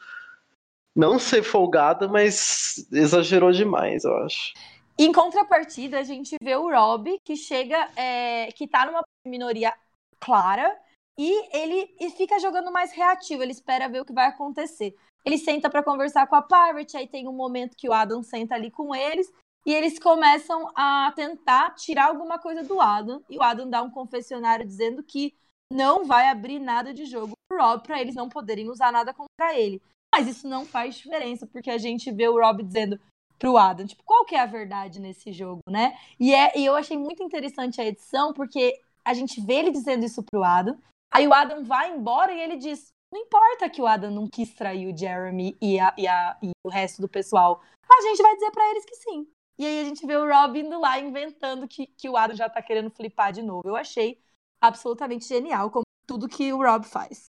[0.94, 4.54] Não ser folgado, mas exagerou demais, eu acho.
[4.98, 9.72] Em contrapartida, a gente vê o Rob, que chega, é, que tá numa minoria
[10.18, 10.74] clara,
[11.18, 14.94] e ele e fica jogando mais reativo, ele espera ver o que vai acontecer.
[15.24, 18.54] Ele senta para conversar com a Pirate, aí tem um momento que o Adam senta
[18.54, 19.32] ali com eles,
[19.66, 23.90] e eles começam a tentar tirar alguma coisa do Adam, e o Adam dá um
[23.90, 25.34] confessionário dizendo que
[25.72, 29.58] não vai abrir nada de jogo pro Rob para eles não poderem usar nada contra
[29.58, 29.82] ele.
[30.14, 33.00] Mas isso não faz diferença, porque a gente vê o Rob dizendo
[33.38, 35.98] pro Adam, tipo, qual que é a verdade nesse jogo, né?
[36.18, 40.04] E, é, e eu achei muito interessante a edição, porque a gente vê ele dizendo
[40.04, 40.78] isso pro Adam,
[41.16, 44.52] Aí o Adam vai embora e ele diz: não importa que o Adam não quis
[44.52, 47.62] trair o Jeremy e, a, e, a, e o resto do pessoal.
[47.90, 49.26] A gente vai dizer para eles que sim.
[49.58, 52.50] E aí a gente vê o Rob indo lá inventando que, que o Adam já
[52.50, 53.62] tá querendo flipar de novo.
[53.64, 54.18] Eu achei
[54.60, 57.30] absolutamente genial, como tudo que o Rob faz.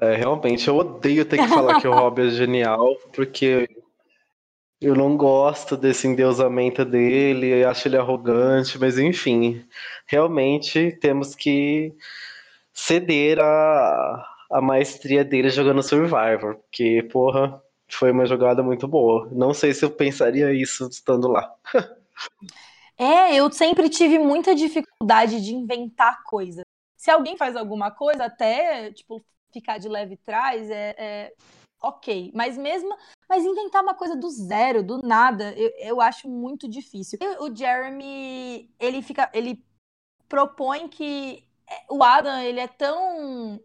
[0.00, 3.68] É, realmente, eu odeio ter que falar que o Rob é genial, porque
[4.80, 9.64] eu não gosto desse endeusamento dele, eu acho ele arrogante, mas enfim,
[10.08, 11.94] realmente temos que
[12.72, 19.28] ceder a, a maestria dele jogando Survivor, porque, porra, foi uma jogada muito boa.
[19.32, 21.54] Não sei se eu pensaria isso estando lá.
[22.96, 26.64] é, eu sempre tive muita dificuldade de inventar coisas.
[26.96, 31.32] Se alguém faz alguma coisa, até, tipo, ficar de leve trás, é, é
[31.82, 32.30] ok.
[32.34, 32.96] Mas mesmo,
[33.28, 37.18] mas inventar uma coisa do zero, do nada, eu, eu acho muito difícil.
[37.40, 39.62] O Jeremy, ele fica, ele
[40.28, 41.44] propõe que
[41.88, 43.60] o Adam, ele é tão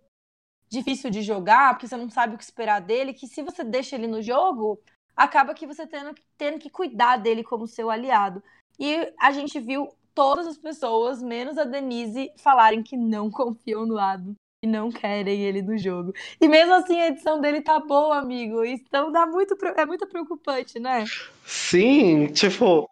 [0.70, 3.96] difícil de jogar, porque você não sabe o que esperar dele, que se você deixa
[3.96, 4.80] ele no jogo,
[5.16, 8.44] acaba que você tendo, tendo que cuidar dele como seu aliado.
[8.80, 13.98] E a gente viu todas as pessoas, menos a Denise, falarem que não confiam no
[13.98, 14.36] Adam
[14.68, 16.14] não querem ele no jogo.
[16.40, 18.64] E mesmo assim a edição dele tá boa, amigo.
[18.64, 21.06] Então dá muito, é muito preocupante, né?
[21.46, 22.90] Sim, tipo,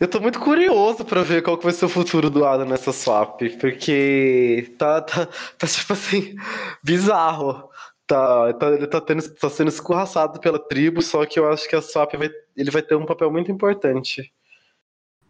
[0.00, 2.92] eu tô muito curioso pra ver qual que vai ser o futuro do Adam nessa
[2.92, 5.26] swap, porque tá, tá,
[5.58, 6.34] tá tipo assim,
[6.82, 7.70] bizarro.
[8.06, 11.74] Tá, tá, ele tá, tendo, tá sendo escorraçado pela tribo, só que eu acho que
[11.74, 14.30] a swap vai, ele vai ter um papel muito importante.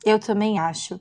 [0.05, 1.01] Eu também acho.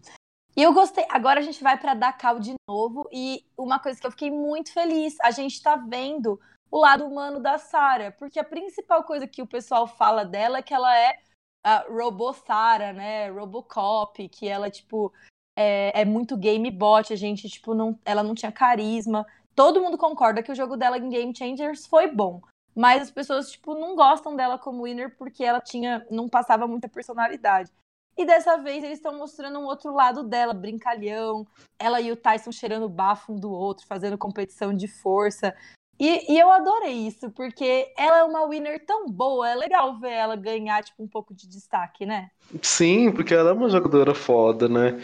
[0.56, 1.06] E eu gostei.
[1.10, 3.08] Agora a gente vai para Dakar de novo.
[3.12, 6.40] E uma coisa que eu fiquei muito feliz, a gente tá vendo
[6.70, 8.12] o lado humano da Sarah.
[8.12, 11.18] Porque a principal coisa que o pessoal fala dela é que ela é
[11.64, 13.30] a Robo Sarah, né?
[13.30, 15.12] Robocop, que ela, tipo,
[15.56, 19.26] é, é muito game bot, a gente, tipo, não, ela não tinha carisma.
[19.56, 22.42] Todo mundo concorda que o jogo dela em Game Changers foi bom.
[22.76, 26.06] Mas as pessoas, tipo, não gostam dela como winner porque ela tinha.
[26.10, 27.72] não passava muita personalidade.
[28.18, 31.46] E dessa vez eles estão mostrando um outro lado dela, brincalhão.
[31.80, 35.54] Ela e o Tyson cheirando bafo um do outro, fazendo competição de força.
[36.00, 40.12] E, e, eu adorei isso, porque ela é uma winner tão boa, é legal ver
[40.12, 42.30] ela ganhar, tipo, um pouco de destaque, né?
[42.62, 45.00] Sim, porque ela é uma jogadora foda, né?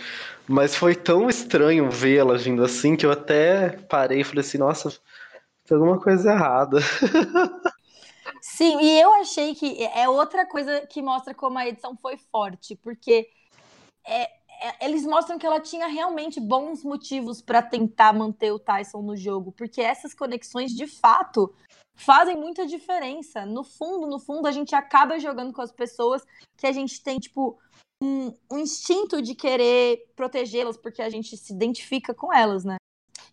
[0.48, 4.58] Mas foi tão estranho ver ela agindo assim que eu até parei e falei assim,
[4.58, 4.89] nossa,
[5.65, 6.80] tem alguma coisa errada.
[8.41, 12.75] Sim, e eu achei que é outra coisa que mostra como a edição foi forte,
[12.75, 13.30] porque
[14.06, 19.02] é, é, eles mostram que ela tinha realmente bons motivos para tentar manter o Tyson
[19.02, 21.54] no jogo, porque essas conexões de fato
[21.95, 23.45] fazem muita diferença.
[23.45, 26.25] No fundo, no fundo, a gente acaba jogando com as pessoas
[26.58, 27.58] que a gente tem, tipo,
[28.02, 32.78] um, um instinto de querer protegê-las, porque a gente se identifica com elas, né?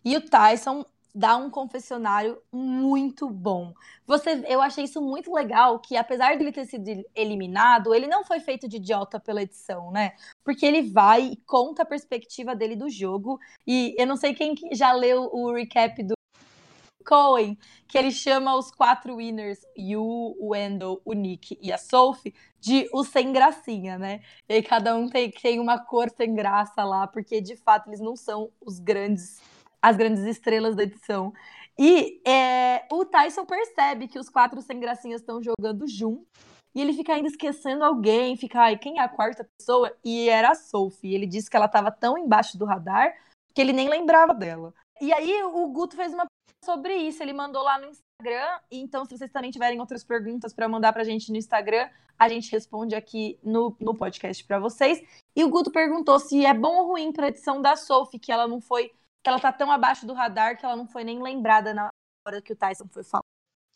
[0.03, 0.85] E o Tyson
[1.17, 3.73] dá um confessionário muito bom.
[4.05, 8.39] Você, eu achei isso muito legal, que apesar dele ter sido eliminado, ele não foi
[8.39, 10.13] feito de idiota pela edição, né?
[10.43, 13.39] Porque ele vai e conta a perspectiva dele do jogo.
[13.65, 16.13] E eu não sei quem já leu o recap do
[17.03, 22.35] Cohen, que ele chama os quatro winners, Yu, o Wendell, o Nick e a Sophie,
[22.59, 24.21] de o sem gracinha, né?
[24.47, 28.15] E cada um tem, tem uma cor sem graça lá, porque de fato eles não
[28.15, 29.41] são os grandes
[29.81, 31.33] as grandes estrelas da edição.
[31.77, 36.25] E é, o Tyson percebe que os quatro sem gracinhas estão jogando junto.
[36.73, 39.95] E ele fica ainda esquecendo alguém, fica, ai, quem é a quarta pessoa?
[40.03, 41.13] E era a Sophie.
[41.13, 43.15] Ele disse que ela estava tão embaixo do radar
[43.53, 44.73] que ele nem lembrava dela.
[45.01, 46.25] E aí o Guto fez uma
[46.63, 50.67] sobre isso, ele mandou lá no Instagram, então se vocês também tiverem outras perguntas para
[50.67, 55.01] mandar pra gente no Instagram, a gente responde aqui no, no podcast para vocês.
[55.35, 58.47] E o Guto perguntou se é bom ou ruim pra edição da Sophie, que ela
[58.47, 58.91] não foi,
[59.23, 61.89] que ela tá tão abaixo do radar que ela não foi nem lembrada na
[62.25, 63.23] hora que o Tyson foi falar.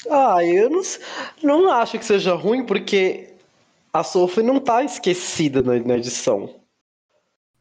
[0.09, 0.81] Ah, eu não,
[1.43, 3.35] não acho que seja ruim, porque
[3.93, 6.61] a Sophie não tá esquecida na, na edição.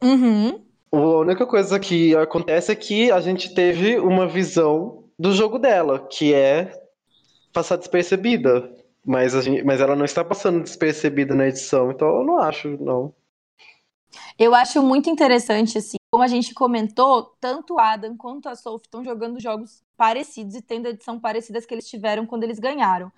[0.01, 0.63] Uhum.
[0.91, 6.07] A única coisa que acontece é que a gente teve uma visão do jogo dela,
[6.07, 6.73] que é
[7.53, 8.75] passar despercebida.
[9.05, 13.13] Mas, gente, mas ela não está passando despercebida na edição, então eu não acho, não.
[14.37, 18.85] Eu acho muito interessante, assim, como a gente comentou, tanto o Adam quanto a Sophie
[18.85, 23.09] estão jogando jogos parecidos e tendo edição parecidas que eles tiveram quando eles ganharam.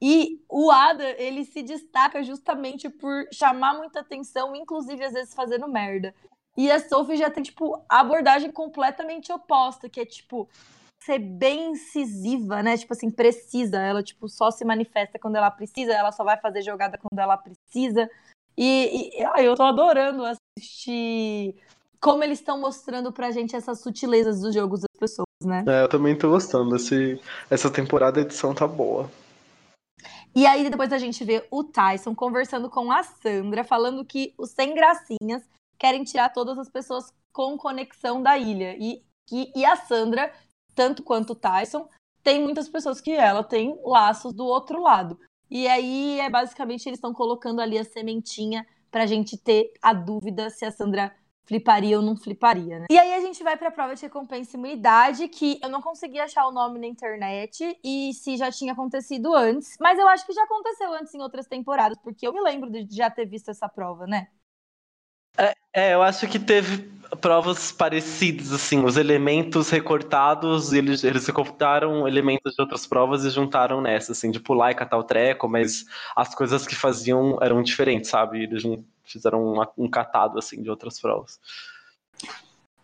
[0.00, 5.66] E o Adam, ele se destaca justamente por chamar muita atenção, inclusive às vezes fazendo
[5.66, 6.14] merda.
[6.56, 10.48] E a Sophie já tem, tipo, abordagem completamente oposta, que é, tipo,
[11.00, 12.76] ser bem incisiva, né?
[12.76, 13.78] Tipo assim, precisa.
[13.78, 17.36] Ela, tipo, só se manifesta quando ela precisa, ela só vai fazer jogada quando ela
[17.36, 18.08] precisa.
[18.56, 21.56] E, e ah, eu tô adorando assistir
[22.00, 25.64] como eles estão mostrando pra gente essas sutilezas dos jogos das pessoas, né?
[25.66, 26.76] É, eu também tô gostando.
[26.76, 27.20] Esse,
[27.50, 29.10] essa temporada a edição tá boa.
[30.34, 34.50] E aí depois a gente vê o Tyson conversando com a Sandra, falando que os
[34.50, 35.42] sem gracinhas
[35.78, 38.76] querem tirar todas as pessoas com conexão da ilha.
[38.78, 40.32] E, e, e a Sandra,
[40.74, 41.88] tanto quanto o Tyson,
[42.22, 45.18] tem muitas pessoas que ela tem laços do outro lado.
[45.50, 50.50] E aí é basicamente eles estão colocando ali a sementinha pra gente ter a dúvida
[50.50, 51.14] se a Sandra
[51.48, 52.86] fliparia ou não fliparia, né?
[52.90, 56.20] E aí a gente vai pra prova de recompensa e imunidade, que eu não consegui
[56.20, 60.34] achar o nome na internet e se já tinha acontecido antes, mas eu acho que
[60.34, 63.66] já aconteceu antes em outras temporadas, porque eu me lembro de já ter visto essa
[63.66, 64.28] prova, né?
[65.38, 72.06] É, é, eu acho que teve provas parecidas, assim, os elementos recortados, eles, eles recortaram
[72.06, 75.84] elementos de outras provas e juntaram nessa, assim, de pular e catar o treco, mas
[76.14, 78.42] as coisas que faziam eram diferentes, sabe?
[78.42, 78.62] Eles
[79.04, 81.40] fizeram um, um catado, assim, de outras provas.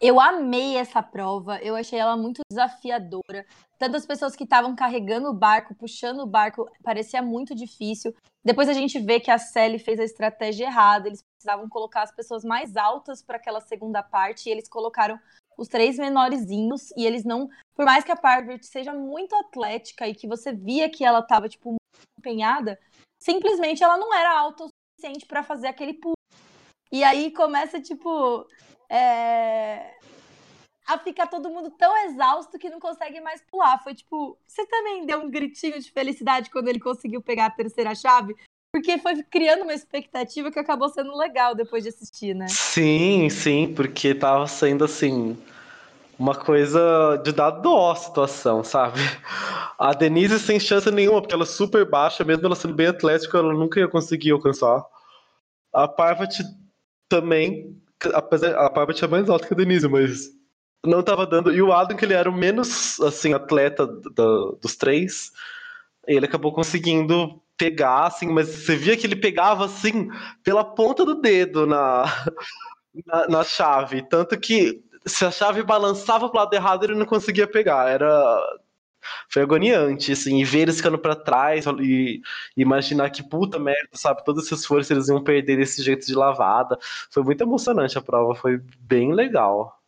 [0.06, 3.46] Eu amei essa prova, eu achei ela muito desafiadora.
[3.78, 8.14] Tantas pessoas que estavam carregando o barco, puxando o barco, parecia muito difícil.
[8.44, 12.14] Depois a gente vê que a Sally fez a estratégia errada, eles precisavam colocar as
[12.14, 15.18] pessoas mais altas para aquela segunda parte e eles colocaram
[15.56, 20.14] os três menorzinhos e eles não, por mais que a Parvert seja muito atlética e
[20.14, 21.80] que você via que ela estava tipo muito
[22.18, 22.78] empenhada,
[23.18, 26.12] simplesmente ela não era alta o suficiente para fazer aquele pulo.
[26.92, 28.46] E aí começa tipo
[28.94, 29.90] é...
[30.86, 33.82] a ficar todo mundo tão exausto que não consegue mais pular.
[33.82, 37.94] Foi tipo, você também deu um gritinho de felicidade quando ele conseguiu pegar a terceira
[37.94, 38.36] chave?
[38.72, 42.46] Porque foi criando uma expectativa que acabou sendo legal depois de assistir, né?
[42.48, 45.36] Sim, sim, porque tava sendo assim.
[46.16, 49.00] Uma coisa de dar dó a situação, sabe?
[49.76, 53.38] A Denise sem chance nenhuma, porque ela é super baixa, mesmo ela sendo bem atlética,
[53.38, 54.84] ela nunca ia conseguir alcançar.
[55.72, 56.44] A Parvati
[57.08, 57.76] também
[58.12, 60.30] apesar a Parvati é mais alta que a Denise, mas
[60.84, 61.52] não tava dando.
[61.52, 65.32] E o Adam, que ele era o menos assim atleta do, dos três,
[66.06, 70.08] ele acabou conseguindo pegar, assim, mas você via que ele pegava assim
[70.42, 72.04] pela ponta do dedo na,
[73.06, 74.02] na, na chave.
[74.02, 77.88] Tanto que se a chave balançava pro lado errado, ele não conseguia pegar.
[77.88, 78.40] Era
[79.28, 82.20] foi agoniante, assim, e ver eles ficando para trás e
[82.56, 86.78] imaginar que puta merda, sabe, todo esse esforço eles iam perder desse jeito de lavada.
[87.10, 89.78] Foi muito emocionante a prova, foi bem legal.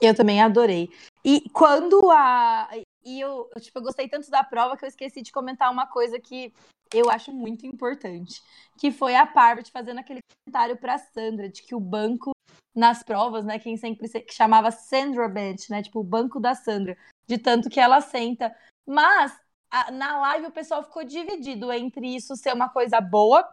[0.00, 0.88] Eu também adorei.
[1.24, 2.68] E quando a.
[3.04, 6.20] E eu, tipo, eu gostei tanto da prova que eu esqueci de comentar uma coisa
[6.20, 6.52] que
[6.92, 8.40] eu acho muito importante.
[8.78, 12.30] Que foi a Parvati fazendo aquele comentário pra Sandra, de que o banco
[12.74, 13.58] nas provas, né?
[13.58, 15.82] Quem sempre que chamava Sandra Bench, né?
[15.82, 16.96] Tipo, o banco da Sandra
[17.28, 18.54] de tanto que ela senta.
[18.86, 19.38] Mas
[19.70, 23.46] a, na live o pessoal ficou dividido entre isso ser uma coisa boa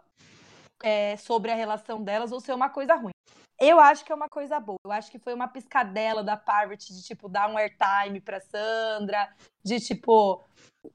[0.82, 3.12] é, sobre a relação delas ou ser uma coisa ruim.
[3.58, 4.78] Eu acho que é uma coisa boa.
[4.84, 9.30] Eu acho que foi uma piscadela da Parvati de, tipo, dar um airtime pra Sandra,
[9.64, 10.44] de, tipo,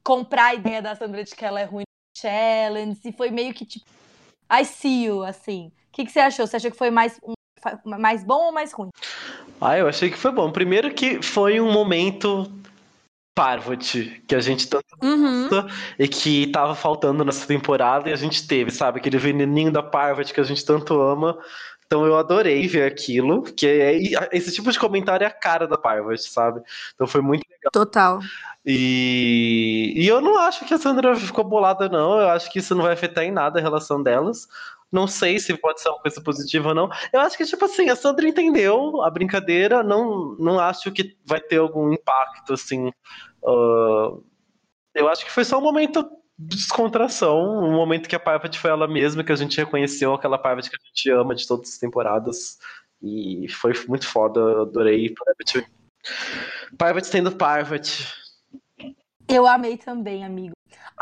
[0.04, 3.00] comprar a ideia da Sandra de que ela é ruim no challenge.
[3.04, 3.84] E foi meio que, tipo,
[4.50, 5.72] I see you, assim.
[5.88, 6.46] O que, que você achou?
[6.46, 7.20] Você achou que foi mais,
[7.84, 8.90] mais bom ou mais ruim?
[9.60, 10.52] Ah, eu achei que foi bom.
[10.52, 12.48] Primeiro que foi um momento
[13.34, 15.48] Parvati, que a gente tanto uhum.
[15.48, 15.66] gosta
[15.98, 19.00] e que tava faltando nessa temporada e a gente teve, sabe?
[19.00, 21.38] Aquele veneninho da Parvati que a gente tanto ama,
[21.86, 23.96] Então eu adorei ver aquilo, que é,
[24.32, 26.62] esse tipo de comentário é a cara da Parvati, sabe?
[26.94, 27.70] Então foi muito legal.
[27.72, 28.20] Total.
[28.64, 32.20] E, e eu não acho que a Sandra ficou bolada, não.
[32.20, 34.48] Eu acho que isso não vai afetar em nada a relação delas.
[34.92, 36.90] Não sei se pode ser uma coisa positiva ou não.
[37.12, 39.82] Eu acho que, tipo assim, a Sandra entendeu a brincadeira.
[39.82, 42.88] Não, não acho que vai ter algum impacto, assim.
[43.42, 44.22] Uh,
[44.94, 46.02] eu acho que foi só um momento
[46.38, 50.36] de descontração, um momento que a Parvati foi ela mesma, que a gente reconheceu aquela
[50.36, 52.58] Parvati que a gente ama de todas as temporadas.
[53.00, 55.66] E foi muito foda, adorei Parvati.
[56.76, 58.06] Parvati sendo Parvati.
[59.26, 60.52] Eu amei também, amigo.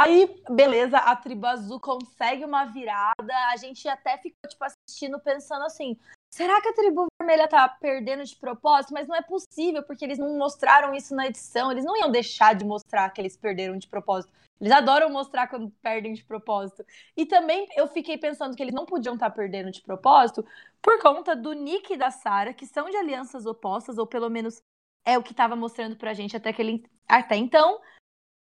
[0.00, 3.34] Aí, beleza, a tribo azul consegue uma virada.
[3.52, 5.94] A gente até ficou, tipo, assistindo, pensando assim:
[6.32, 8.94] será que a tribo vermelha tá perdendo de propósito?
[8.94, 11.70] Mas não é possível, porque eles não mostraram isso na edição.
[11.70, 14.32] Eles não iam deixar de mostrar que eles perderam de propósito.
[14.58, 16.82] Eles adoram mostrar quando perdem de propósito.
[17.14, 20.42] E também eu fiquei pensando que eles não podiam estar tá perdendo de propósito
[20.80, 24.62] por conta do Nick e da Sarah, que são de alianças opostas, ou pelo menos
[25.04, 27.78] é o que estava mostrando pra gente até, aquele, até então.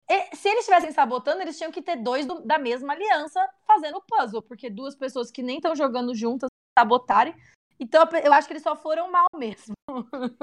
[0.08, 3.98] E, se eles estivessem sabotando, eles tinham que ter dois do, da mesma aliança fazendo
[3.98, 6.48] o puzzle, porque duas pessoas que nem estão jogando juntas
[6.78, 7.34] sabotarem.
[7.78, 9.74] Então eu acho que eles só foram mal mesmo.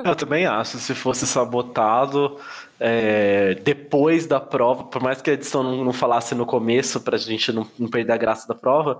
[0.04, 0.78] Eu também acho.
[0.78, 2.40] Se fosse sabotado
[2.80, 7.18] é, depois da prova, por mais que a edição não, não falasse no começo, pra
[7.18, 9.00] gente não, não perder a graça da prova,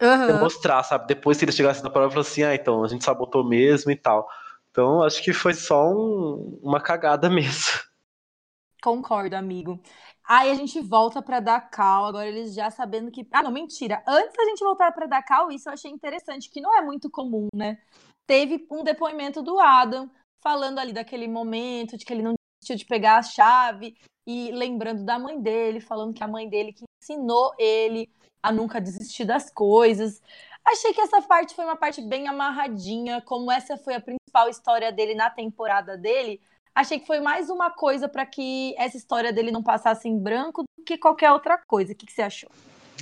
[0.00, 0.38] uhum.
[0.38, 1.06] mostrar, sabe?
[1.06, 4.28] Depois que eles chegassem na prova, assim, ah, então a gente sabotou mesmo e tal.
[4.70, 7.89] Então acho que foi só um, uma cagada mesmo.
[8.82, 9.78] Concordo, amigo.
[10.26, 13.26] Aí a gente volta para Dakar, agora eles já sabendo que.
[13.32, 14.02] Ah, não, mentira.
[14.06, 17.48] Antes da gente voltar para Dakar, isso eu achei interessante, que não é muito comum,
[17.54, 17.78] né?
[18.26, 20.08] Teve um depoimento do Adam
[20.42, 23.94] falando ali daquele momento de que ele não desistiu de pegar a chave
[24.26, 28.08] e lembrando da mãe dele, falando que a mãe dele que ensinou ele
[28.42, 30.22] a nunca desistir das coisas.
[30.64, 34.92] Achei que essa parte foi uma parte bem amarradinha, como essa foi a principal história
[34.92, 36.40] dele na temporada dele
[36.74, 40.62] achei que foi mais uma coisa para que essa história dele não passasse em branco
[40.62, 41.92] do que qualquer outra coisa.
[41.92, 42.50] O que, que você achou?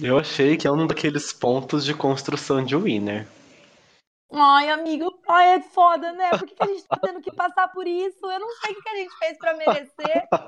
[0.02, 3.26] Eu achei que é um daqueles pontos de construção de Winner.
[4.30, 6.28] Ai, amigo, ai, é foda, né?
[6.30, 8.26] Por que, que, a gente tá tendo que passar por isso?
[8.26, 10.28] Eu não sei o que a gente fez para merecer.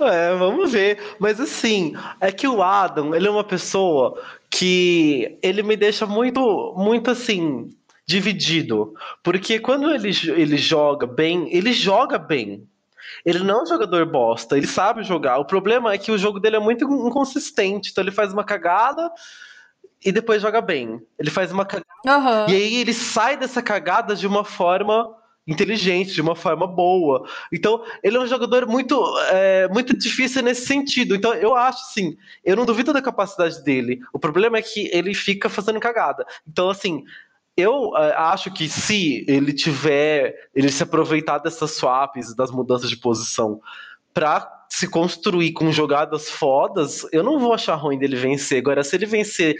[0.00, 1.16] É, vamos ver.
[1.18, 6.74] Mas assim, é que o Adam, ele é uma pessoa que ele me deixa muito,
[6.76, 7.70] muito assim,
[8.06, 8.94] dividido.
[9.22, 12.66] Porque quando ele, ele joga bem, ele joga bem.
[13.24, 15.38] Ele não é um jogador bosta, ele sabe jogar.
[15.38, 17.90] O problema é que o jogo dele é muito inconsistente.
[17.90, 19.10] Então ele faz uma cagada
[20.04, 21.00] e depois joga bem.
[21.18, 21.86] Ele faz uma cagada.
[22.06, 22.48] Uhum.
[22.48, 27.28] E aí ele sai dessa cagada de uma forma inteligente, de uma forma boa.
[27.52, 31.14] Então, ele é um jogador muito, é, muito difícil nesse sentido.
[31.14, 34.00] Então, eu acho assim, eu não duvido da capacidade dele.
[34.12, 36.24] O problema é que ele fica fazendo cagada.
[36.46, 37.04] Então, assim,
[37.56, 42.96] eu uh, acho que se ele tiver, ele se aproveitar dessas swaps, das mudanças de
[42.96, 43.60] posição,
[44.14, 48.58] para se construir com jogadas fodas, eu não vou achar ruim dele vencer.
[48.58, 49.56] Agora, se ele vencer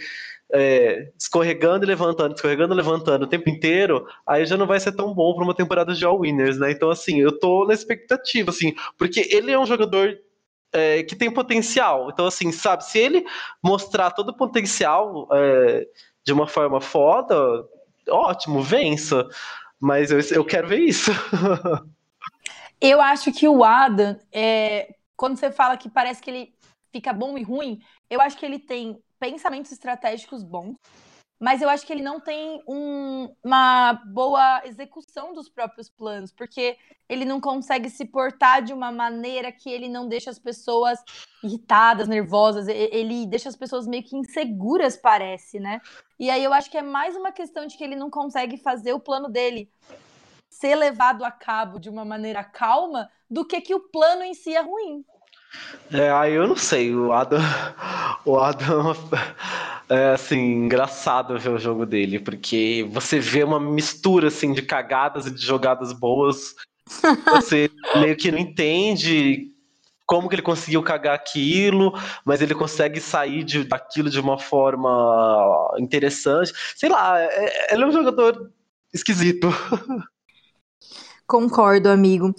[0.53, 4.91] é, escorregando e levantando, escorregando e levantando o tempo inteiro, aí já não vai ser
[4.91, 6.71] tão bom para uma temporada de All Winners, né?
[6.71, 10.17] Então, assim, eu tô na expectativa, assim, porque ele é um jogador
[10.71, 12.09] é, que tem potencial.
[12.11, 13.25] Então, assim, sabe, se ele
[13.63, 15.87] mostrar todo o potencial é,
[16.23, 17.35] de uma forma foda,
[18.09, 19.27] ótimo, vença.
[19.79, 21.11] Mas eu, eu quero ver isso.
[22.79, 26.53] eu acho que o Adam, é, quando você fala que parece que ele
[26.91, 30.75] fica bom e ruim, eu acho que ele tem pensamentos estratégicos bons,
[31.43, 36.77] mas eu acho que ele não tem um, uma boa execução dos próprios planos, porque
[37.09, 40.97] ele não consegue se portar de uma maneira que ele não deixa as pessoas
[41.43, 45.81] irritadas, nervosas, ele deixa as pessoas meio que inseguras, parece, né?
[46.17, 48.93] E aí eu acho que é mais uma questão de que ele não consegue fazer
[48.93, 49.69] o plano dele
[50.49, 54.55] ser levado a cabo de uma maneira calma do que que o plano em si
[54.55, 55.03] é ruim.
[55.91, 57.39] É, aí eu não sei, o Adam,
[58.25, 58.95] o Adam
[59.89, 65.27] é assim, engraçado ver o jogo dele, porque você vê uma mistura assim de cagadas
[65.27, 66.55] e de jogadas boas.
[67.31, 69.51] Você meio que não entende
[70.05, 71.93] como que ele conseguiu cagar aquilo,
[72.25, 76.53] mas ele consegue sair de, daquilo de uma forma interessante.
[76.75, 78.51] Sei lá, é, ele é um jogador
[78.93, 79.47] esquisito.
[81.25, 82.33] Concordo, amigo.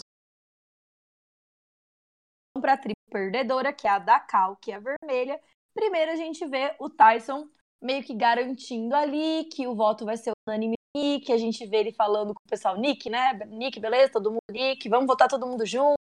[2.61, 5.41] Para a tribo perdedora, que é a da Cal, que é vermelha,
[5.75, 7.49] primeiro a gente vê o Tyson
[7.83, 11.93] meio que garantindo ali que o voto vai ser unânime Nick, a gente vê ele
[11.93, 13.35] falando com o pessoal, Nick, né?
[13.49, 14.13] Nick, beleza?
[14.13, 15.97] Todo mundo Nick, vamos votar todo mundo junto,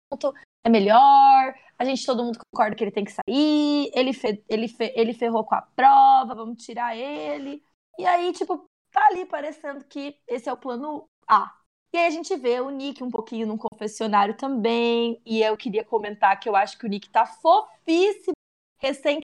[0.65, 4.69] é melhor, a gente todo mundo concorda que ele tem que sair, ele, fe, ele,
[4.69, 7.65] fe, ele ferrou com a prova, vamos tirar ele.
[7.99, 11.62] E aí, tipo, tá ali parecendo que esse é o plano A.
[11.93, 15.21] E aí a gente vê o Nick um pouquinho num confessionário também.
[15.27, 18.33] E eu queria comentar que eu acho que o Nick tá fofíssimo,
[18.79, 19.21] recém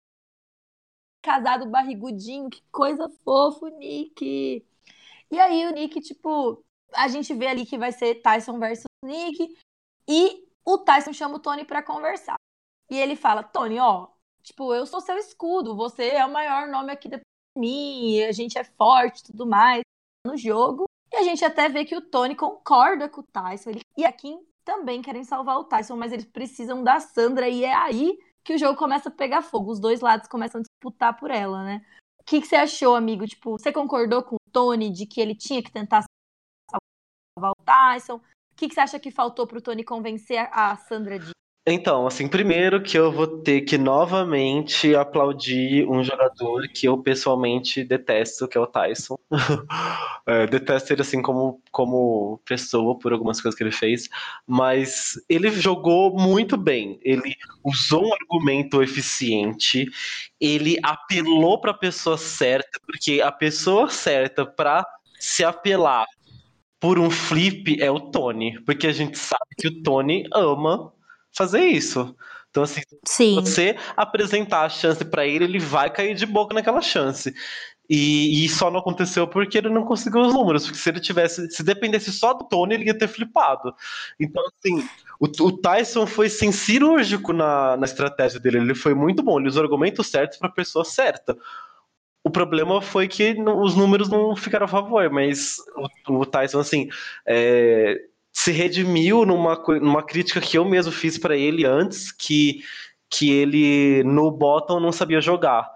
[1.22, 4.66] casado barrigudinho, que coisa fofa, Nick.
[5.30, 9.56] E aí o Nick, tipo, a gente vê ali que vai ser Tyson versus Nick.
[10.08, 12.36] E o Tyson chama o Tony para conversar.
[12.90, 14.08] E ele fala: Tony, ó,
[14.42, 17.20] tipo, eu sou seu escudo, você é o maior nome aqui de
[17.56, 19.82] mim, a gente é forte tudo mais
[20.26, 20.84] no jogo.
[21.14, 23.70] E a gente até vê que o Tony concorda com o Tyson.
[23.70, 23.80] Ele...
[23.96, 27.48] E a Kim também querem salvar o Tyson, mas eles precisam da Sandra.
[27.48, 29.70] E é aí que o jogo começa a pegar fogo.
[29.70, 31.86] Os dois lados começam a disputar por ela, né?
[32.18, 33.28] O que, que você achou, amigo?
[33.28, 36.04] Tipo, você concordou com o Tony de que ele tinha que tentar
[36.68, 38.16] salvar o Tyson?
[38.16, 41.30] O que, que você acha que faltou pro Tony convencer a Sandra de
[41.66, 47.82] então, assim, primeiro que eu vou ter que novamente aplaudir um jogador que eu pessoalmente
[47.82, 49.16] detesto, que é o Tyson.
[50.26, 54.10] é, detesto ele assim como, como pessoa por algumas coisas que ele fez,
[54.46, 56.98] mas ele jogou muito bem.
[57.02, 57.34] Ele
[57.64, 59.86] usou um argumento eficiente,
[60.38, 64.86] ele apelou para a pessoa certa, porque a pessoa certa para
[65.18, 66.04] se apelar
[66.78, 70.92] por um flip é o Tony, porque a gente sabe que o Tony ama
[71.34, 72.14] fazer isso.
[72.50, 73.34] Então, assim, Sim.
[73.34, 77.34] você apresentar a chance para ele, ele vai cair de boca naquela chance.
[77.90, 80.64] E, e, só não aconteceu porque ele não conseguiu os números.
[80.64, 83.74] Porque se ele tivesse, se dependesse só do Tony, ele ia ter flipado.
[84.18, 84.88] Então, assim,
[85.20, 88.58] o, o Tyson foi sim cirúrgico na, na estratégia dele.
[88.58, 91.36] Ele foi muito bom, ele usou argumentos certos para a pessoa certa.
[92.22, 95.56] O problema foi que os números não ficaram a favor, mas
[96.08, 96.88] o, o Tyson, assim,
[97.26, 98.00] é,
[98.34, 102.64] se redimiu numa, numa crítica que eu mesmo fiz para ele antes, que,
[103.08, 105.70] que ele no bottom não sabia jogar.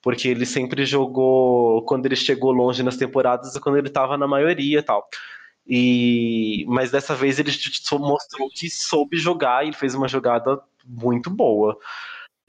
[0.00, 4.28] Porque ele sempre jogou quando ele chegou longe nas temporadas e quando ele estava na
[4.28, 5.08] maioria e tal.
[5.66, 7.50] E, mas dessa vez ele
[7.98, 11.76] mostrou que soube jogar e fez uma jogada muito boa.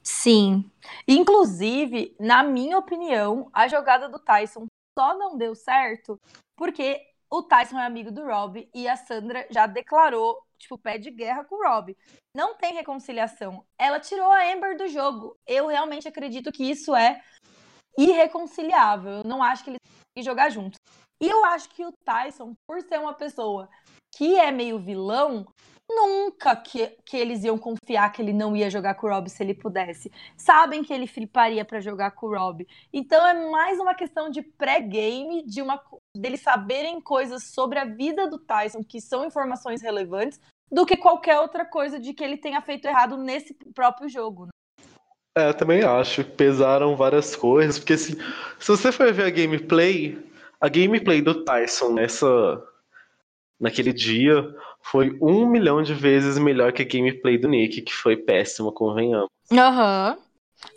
[0.04, 0.70] Sim.
[1.08, 6.20] Inclusive, na minha opinião, a jogada do Tyson só não deu certo
[6.56, 7.02] porque
[7.36, 11.44] o Tyson é amigo do Rob e a Sandra já declarou, tipo, pé de guerra
[11.44, 11.96] com o Rob.
[12.34, 13.66] Não tem reconciliação.
[13.78, 15.36] Ela tirou a Amber do jogo.
[15.46, 17.22] Eu realmente acredito que isso é
[17.98, 19.12] irreconciliável.
[19.16, 20.80] Eu não acho que eles têm que jogar juntos.
[21.22, 23.70] E eu acho que o Tyson, por ser uma pessoa
[24.16, 25.46] que é meio vilão,
[25.90, 29.44] nunca que, que eles iam confiar que ele não ia jogar com o Rob se
[29.44, 30.12] ele pudesse.
[30.36, 32.68] Sabem que ele fliparia para jogar com o Rob.
[32.92, 35.82] Então é mais uma questão de pré-game, de uma
[36.16, 40.40] deles saberem coisas sobre a vida do Tyson que são informações relevantes,
[40.72, 44.46] do que qualquer outra coisa de que ele tenha feito errado nesse próprio jogo.
[44.46, 44.52] Né?
[45.38, 46.24] É, eu também acho.
[46.24, 48.14] Pesaram várias coisas, porque assim,
[48.60, 50.18] se você for ver a gameplay,
[50.60, 52.64] a gameplay do Tyson nessa
[53.60, 54.54] naquele dia
[54.86, 59.30] foi um milhão de vezes melhor que a gameplay do Nick, que foi péssima, convenhamos.
[59.52, 60.16] Aham.
[60.18, 60.26] Uhum.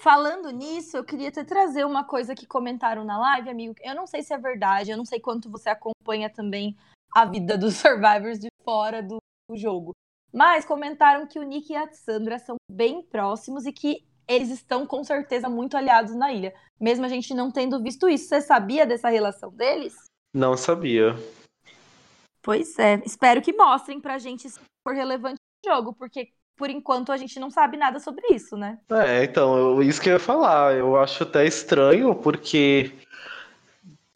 [0.00, 3.74] Falando nisso, eu queria te trazer uma coisa que comentaram na live, amigo.
[3.82, 6.76] Eu não sei se é verdade, eu não sei quanto você acompanha também
[7.14, 9.92] a vida dos Survivors de fora do, do jogo.
[10.32, 14.86] Mas comentaram que o Nick e a Sandra são bem próximos e que eles estão
[14.86, 16.54] com certeza muito aliados na ilha.
[16.78, 18.28] Mesmo a gente não tendo visto isso.
[18.28, 19.94] Você sabia dessa relação deles?
[20.34, 21.14] Não sabia.
[22.48, 27.12] Pois é, espero que mostrem pra gente se for relevante no jogo, porque por enquanto
[27.12, 28.78] a gente não sabe nada sobre isso, né?
[28.90, 30.74] É, então, isso que eu ia falar.
[30.74, 32.90] Eu acho até estranho, porque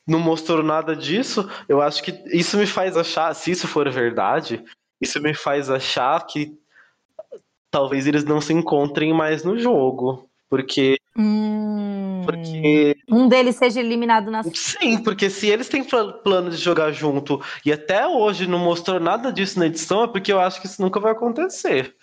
[0.07, 1.47] não mostrou nada disso.
[1.69, 4.65] Eu acho que isso me faz achar, se isso for verdade,
[4.99, 6.59] isso me faz achar que
[7.71, 10.27] talvez eles não se encontrem mais no jogo.
[10.49, 10.97] Porque.
[11.15, 11.72] Hum,
[12.25, 12.97] porque.
[13.09, 14.43] Um deles seja eliminado na.
[14.43, 19.33] Sim, porque se eles têm plano de jogar junto e até hoje não mostrou nada
[19.33, 21.95] disso na edição, é porque eu acho que isso nunca vai acontecer.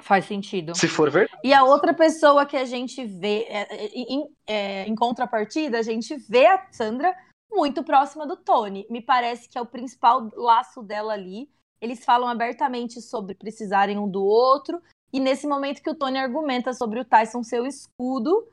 [0.00, 0.74] Faz sentido.
[0.74, 1.38] Se for verdade.
[1.44, 5.82] E a outra pessoa que a gente vê, é, é, em, é, em contrapartida, a
[5.82, 7.14] gente vê a Sandra
[7.50, 8.86] muito próxima do Tony.
[8.88, 11.50] Me parece que é o principal laço dela ali.
[11.80, 14.80] Eles falam abertamente sobre precisarem um do outro
[15.12, 18.46] e nesse momento que o Tony argumenta sobre o Tyson ser o escudo,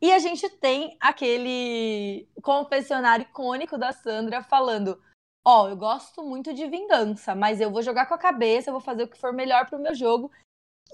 [0.00, 5.00] e a gente tem aquele confessionário icônico da Sandra falando:
[5.44, 8.72] Ó, oh, eu gosto muito de vingança, mas eu vou jogar com a cabeça, eu
[8.72, 10.30] vou fazer o que for melhor pro meu jogo.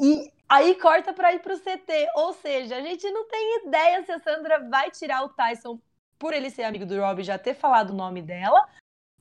[0.01, 2.09] E aí corta para ir pro CT.
[2.17, 5.79] Ou seja, a gente não tem ideia se a Sandra vai tirar o Tyson
[6.19, 8.69] por ele ser amigo do Rob e já ter falado o nome dela,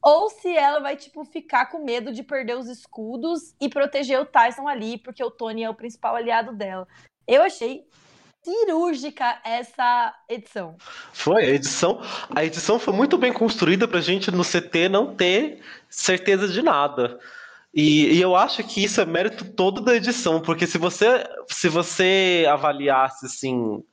[0.01, 4.25] ou se ela vai, tipo, ficar com medo de perder os escudos e proteger o
[4.25, 6.87] Tyson ali, porque o Tony é o principal aliado dela.
[7.27, 7.87] Eu achei
[8.43, 10.75] cirúrgica essa edição.
[11.13, 12.01] Foi, a edição,
[12.33, 17.19] a edição foi muito bem construída pra gente no CT não ter certeza de nada.
[17.73, 21.69] E, e, eu acho que isso é mérito todo da edição, porque se você se
[21.69, 23.83] você avaliasse assim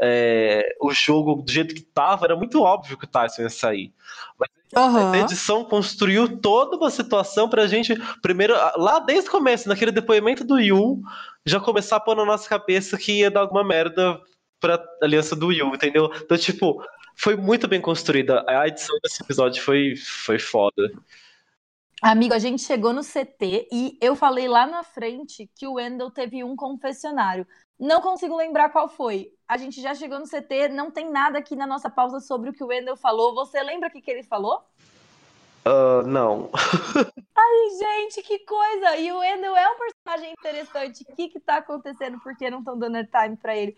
[0.00, 3.92] é, o jogo do jeito que tava, era muito óbvio que o Tyson ia sair.
[4.38, 5.12] Mas uhum.
[5.12, 10.42] a edição construiu toda uma situação pra gente, primeiro, lá desde o começo, naquele depoimento
[10.42, 11.02] do Yu,
[11.44, 14.20] já começar a pôr na nossa cabeça que ia dar alguma merda
[14.60, 16.10] pra aliança do Yu, entendeu?
[16.14, 16.84] Então, tipo,
[17.16, 18.44] foi muito bem construída.
[18.46, 20.90] A edição desse episódio foi, foi foda.
[22.02, 26.10] Amigo, a gente chegou no CT e eu falei lá na frente que o Wendell
[26.10, 27.46] teve um confessionário.
[27.78, 29.32] Não consigo lembrar qual foi.
[29.46, 32.52] A gente já chegou no CT, não tem nada aqui na nossa pausa sobre o
[32.52, 33.34] que o Wendell falou.
[33.34, 34.62] Você lembra o que, que ele falou?
[35.66, 36.50] Uh, não.
[37.36, 38.96] Ai, gente, que coisa!
[38.96, 41.04] E o Wendell é um personagem interessante.
[41.08, 42.18] O que que tá acontecendo?
[42.20, 43.76] Por que não estão dando time para ele?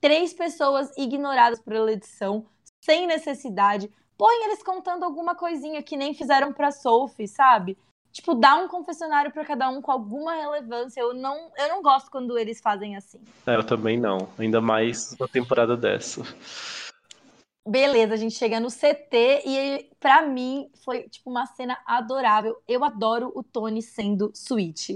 [0.00, 2.46] Três pessoas ignoradas pela edição,
[2.80, 7.76] sem necessidade põe eles contando alguma coisinha que nem fizeram pra Sophie, sabe?
[8.12, 11.00] Tipo, dá um confessionário para cada um com alguma relevância.
[11.00, 13.18] Eu não, eu não gosto quando eles fazem assim.
[13.44, 14.28] É, eu também não.
[14.38, 16.22] Ainda mais uma temporada dessa.
[17.66, 22.62] Beleza, a gente chega no CT e para mim foi tipo uma cena adorável.
[22.68, 24.90] Eu adoro o Tony sendo Switch.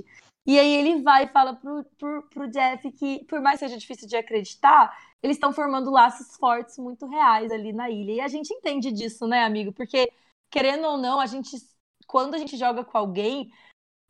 [0.47, 3.79] E aí ele vai e fala pro, pro, pro Jeff que, por mais que seja
[3.79, 8.13] difícil de acreditar, eles estão formando laços fortes muito reais ali na ilha.
[8.13, 9.73] E a gente entende disso, né, amigo?
[9.73, 10.11] Porque,
[10.51, 11.57] querendo ou não, a gente,
[12.07, 13.51] quando a gente joga com alguém,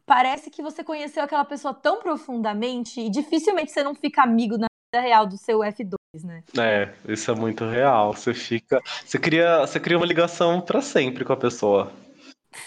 [0.05, 4.67] parece que você conheceu aquela pessoa tão profundamente e dificilmente você não fica amigo na
[4.93, 6.43] vida real do seu F2, né?
[6.59, 8.13] É, isso é muito real.
[8.13, 8.81] Você fica.
[9.05, 11.93] Você cria, você cria uma ligação para sempre com a pessoa.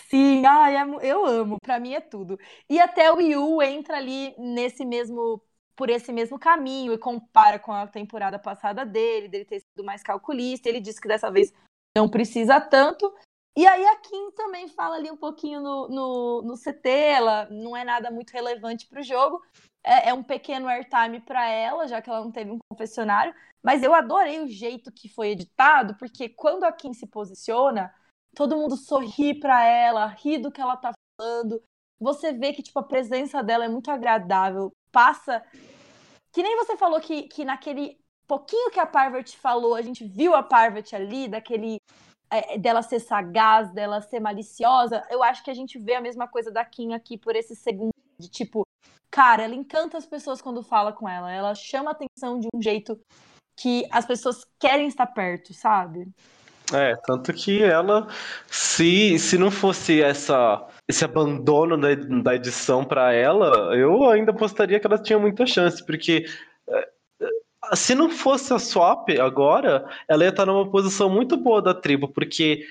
[0.10, 2.40] Sim, ai, é eu amo, pra mim é tudo.
[2.70, 5.42] E até o Yu entra ali nesse mesmo,
[5.76, 10.04] por esse mesmo caminho e compara com a temporada passada dele, dele ter sido mais
[10.04, 10.70] calculista.
[10.70, 11.52] Ele diz que dessa vez
[11.96, 13.12] não precisa tanto.
[13.58, 17.76] E aí a Kim também fala ali um pouquinho no, no, no CT, ela não
[17.76, 19.42] é nada muito relevante pro jogo.
[19.84, 23.34] É, é um pequeno airtime para ela, já que ela não teve um confessionário.
[23.64, 27.94] Mas eu adorei o jeito que foi editado, porque quando a Kim se posiciona,
[28.36, 31.62] todo mundo sorri para ela, ri do que ela tá falando.
[32.00, 35.44] Você vê que tipo a presença dela é muito agradável, passa
[36.32, 40.34] que nem você falou que, que naquele pouquinho que a Parvati falou, a gente viu
[40.34, 41.78] a Parvati ali, daquele
[42.30, 45.06] é, dela ser sagaz, dela ser maliciosa.
[45.10, 47.92] Eu acho que a gente vê a mesma coisa da Kim aqui por esse segundo
[48.22, 48.64] de tipo,
[49.10, 53.00] cara, ela encanta as pessoas quando fala com ela, ela chama atenção de um jeito
[53.58, 56.08] que as pessoas querem estar perto, sabe?
[56.74, 58.08] É, tanto que ela,
[58.48, 61.94] se, se não fosse essa, esse abandono da,
[62.24, 66.26] da edição para ela, eu ainda apostaria que ela tinha muita chance, porque
[66.70, 66.90] é,
[67.22, 71.74] é, se não fosse a swap agora, ela ia estar numa posição muito boa da
[71.74, 72.66] tribo, porque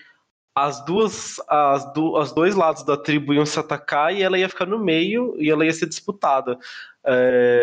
[0.54, 4.48] as duas, as, do, os dois lados da tribo iam se atacar e ela ia
[4.48, 6.58] ficar no meio e ela ia ser disputada.
[7.04, 7.62] É,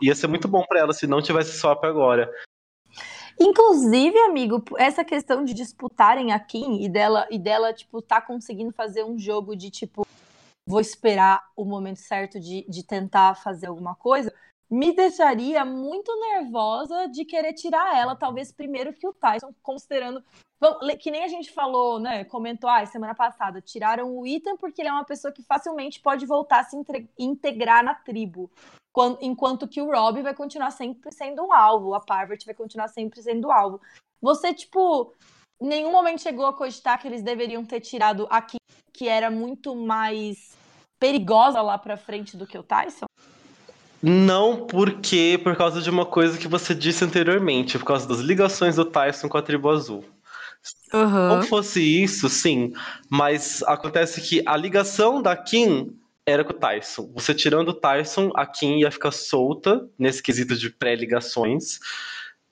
[0.00, 2.30] ia ser muito bom para ela se não tivesse swap agora.
[3.38, 8.72] Inclusive, amigo, essa questão de disputarem a Kim e dela, e dela, tipo, tá conseguindo
[8.72, 10.06] fazer um jogo de, tipo,
[10.66, 14.32] vou esperar o momento certo de, de tentar fazer alguma coisa,
[14.70, 20.22] me deixaria muito nervosa de querer tirar ela, talvez primeiro que o Tyson, considerando.
[21.00, 22.24] Que nem a gente falou, né?
[22.24, 26.24] Comentou ah, semana passada, tiraram o Ethan porque ele é uma pessoa que facilmente pode
[26.24, 26.76] voltar a se
[27.18, 28.50] integrar na tribo
[29.20, 33.20] enquanto que o Rob vai continuar sempre sendo um alvo, a Parvati vai continuar sempre
[33.22, 33.80] sendo alvo.
[34.20, 35.12] Você, tipo,
[35.60, 38.56] em nenhum momento chegou a cogitar que eles deveriam ter tirado aqui,
[38.92, 40.56] que era muito mais
[40.98, 43.05] perigosa lá pra frente do que o Tyson?
[44.02, 48.76] Não, porque por causa de uma coisa que você disse anteriormente, por causa das ligações
[48.76, 50.04] do Tyson com a tribo azul.
[50.92, 51.28] Uhum.
[51.28, 52.72] Não fosse isso, sim,
[53.08, 57.10] mas acontece que a ligação da Kim era com o Tyson.
[57.14, 61.78] Você tirando o Tyson, a Kim ia ficar solta nesse quesito de pré-ligações.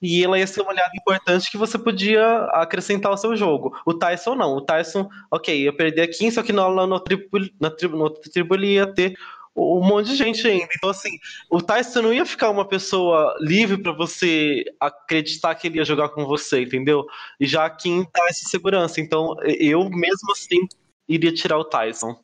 [0.01, 3.75] E ela ia ser uma olhada importante que você podia acrescentar ao seu jogo.
[3.85, 4.55] O Tyson não.
[4.55, 7.27] O Tyson, ok, ia perder a Kim, só que na, na, tribo,
[7.59, 9.17] na, tribo, na tribo ele ia ter
[9.55, 10.67] um monte de gente ainda.
[10.75, 11.17] Então, assim,
[11.49, 16.09] o Tyson não ia ficar uma pessoa livre para você acreditar que ele ia jogar
[16.09, 17.05] com você, entendeu?
[17.39, 18.99] E já a Kim dá essa segurança.
[18.99, 20.67] Então, eu mesmo assim
[21.07, 22.19] iria tirar o Tyson.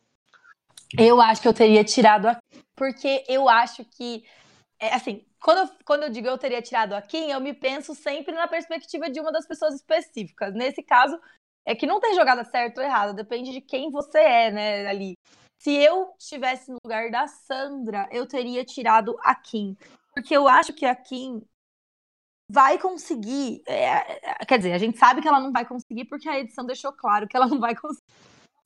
[0.97, 2.37] Eu acho que eu teria tirado a
[2.75, 4.23] porque eu acho que
[4.79, 7.93] é, assim, quando eu, quando eu digo eu teria tirado a Kim, eu me penso
[7.93, 10.53] sempre na perspectiva de uma das pessoas específicas.
[10.55, 11.19] Nesse caso,
[11.65, 15.13] é que não tem jogada certa ou errada, depende de quem você é, né, ali.
[15.61, 19.77] Se eu estivesse no lugar da Sandra, eu teria tirado a Kim.
[20.11, 21.39] Porque eu acho que a Kim,
[22.49, 23.61] vai conseguir.
[23.67, 26.91] É, quer dizer, a gente sabe que ela não vai conseguir porque a edição deixou
[26.91, 28.03] claro que ela não vai conseguir.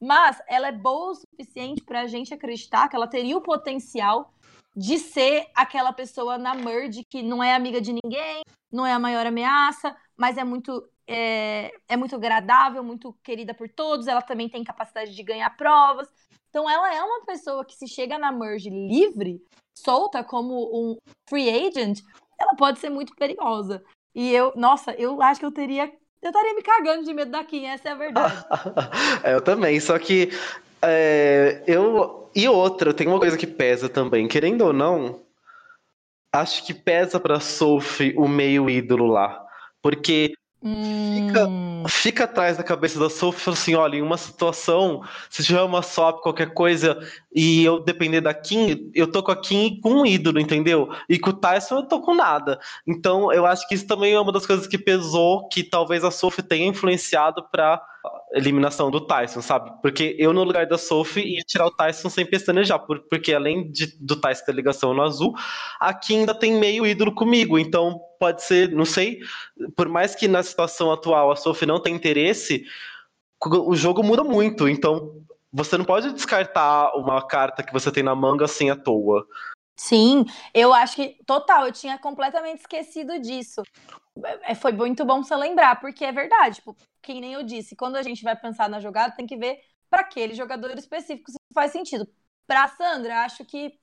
[0.02, 4.34] Mas ela é boa o suficiente para a gente acreditar que ela teria o potencial
[4.74, 9.00] de ser aquela pessoa na merge que não é amiga de ninguém, não é a
[9.00, 14.08] maior ameaça, mas é muito é, é muito agradável, muito querida por todos.
[14.08, 16.08] Ela também tem capacidade de ganhar provas.
[16.56, 19.43] Então, ela é uma pessoa que se chega na merge livre,
[19.78, 20.95] solta como um
[21.28, 21.99] free agent,
[22.39, 23.84] ela pode ser muito perigosa.
[24.16, 25.91] E eu, nossa, eu acho que eu teria.
[26.22, 28.45] Eu estaria me cagando de medo da Kim, essa é a verdade.
[29.22, 30.30] é, eu também, só que
[30.82, 32.32] é, eu.
[32.34, 35.26] E outra, tem uma coisa que pesa também, querendo ou não,
[36.34, 39.45] acho que pesa pra Sophie o meio ídolo lá.
[39.82, 40.32] Porque
[40.66, 41.84] hum.
[41.88, 46.22] fica atrás da cabeça da Sophie assim: olha, em uma situação, se tiver uma swap,
[46.22, 46.97] qualquer coisa,
[47.34, 50.89] e eu depender da Kim, eu tô com a Kim com um ídolo, entendeu?
[51.07, 52.59] E com o Tyson eu tô com nada.
[52.88, 56.11] Então eu acho que isso também é uma das coisas que pesou, que talvez a
[56.11, 57.82] Sophie tenha influenciado pra
[58.36, 59.72] eliminação do Tyson, sabe?
[59.82, 63.98] Porque eu, no lugar da Sophie, ia tirar o Tyson sem pestanejar, porque além de,
[64.00, 65.34] do Tyson ter ligação no azul,
[65.80, 69.20] aqui ainda tem meio ídolo comigo, então pode ser, não sei,
[69.76, 72.66] por mais que na situação atual a Sophie não tenha interesse,
[73.42, 78.14] o jogo muda muito, então você não pode descartar uma carta que você tem na
[78.14, 79.26] manga assim à toa.
[79.78, 83.62] Sim, eu acho que total, eu tinha completamente esquecido disso.
[84.43, 87.97] É, foi muito bom você lembrar, porque é verdade, tipo, que nem eu disse, quando
[87.97, 91.72] a gente vai pensar na jogada, tem que ver para aquele jogador específico se faz
[91.72, 92.07] sentido.
[92.47, 93.78] Para Sandra, acho que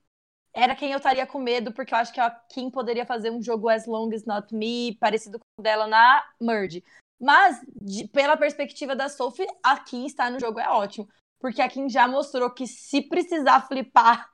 [0.54, 3.42] era quem eu estaria com medo, porque eu acho que a Kim poderia fazer um
[3.42, 6.84] jogo As Long As Not Me, parecido com o dela na Merge.
[7.20, 11.08] Mas, de, pela perspectiva da Sophie, a Kim estar no jogo é ótimo.
[11.40, 14.30] Porque a Kim já mostrou que se precisar flipar,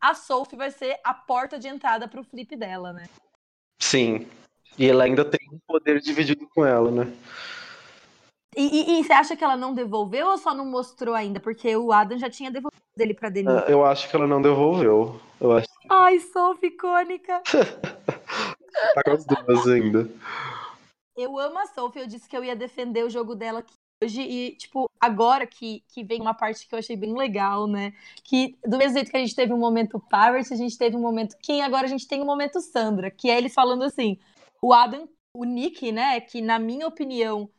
[0.00, 3.08] a Sophie vai ser a porta de entrada para o flip dela, né?
[3.80, 4.28] Sim.
[4.78, 7.12] E ela ainda tem um poder dividido com ela, né?
[8.56, 11.38] E, e, e, você acha que ela não devolveu ou só não mostrou ainda?
[11.38, 13.64] Porque o Adam já tinha devolvido ele pra Denise.
[13.66, 15.20] É, eu acho que ela não devolveu.
[15.38, 15.68] Eu acho.
[15.90, 17.42] Ai, Sophie icônica.
[18.94, 20.08] tá com as duas ainda.
[21.14, 24.22] Eu amo a Sophie, eu disse que eu ia defender o jogo dela aqui hoje.
[24.22, 27.92] E, tipo, agora que, que vem uma parte que eu achei bem legal, né?
[28.24, 31.00] Que do mesmo jeito que a gente teve um momento Pirates, a gente teve um
[31.00, 34.18] momento Kim, agora a gente tem um momento Sandra, que é eles falando assim:
[34.62, 36.20] o Adam, o Nick, né?
[36.20, 37.50] Que na minha opinião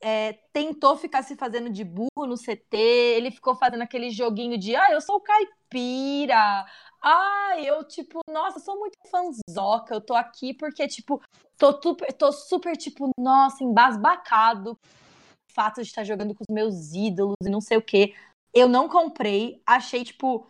[0.00, 4.76] é, tentou ficar se fazendo de burro no CT, ele ficou fazendo aquele joguinho de
[4.76, 6.66] ah, eu sou o caipira,
[7.02, 11.22] ah, eu, tipo, nossa, sou muito fanzoca, eu tô aqui porque, tipo,
[11.56, 16.92] tô super, tô super tipo, nossa, embasbacado o fato de estar jogando com os meus
[16.92, 18.14] ídolos e não sei o quê.
[18.52, 20.46] Eu não comprei, achei, tipo,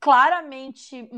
[0.00, 1.08] claramente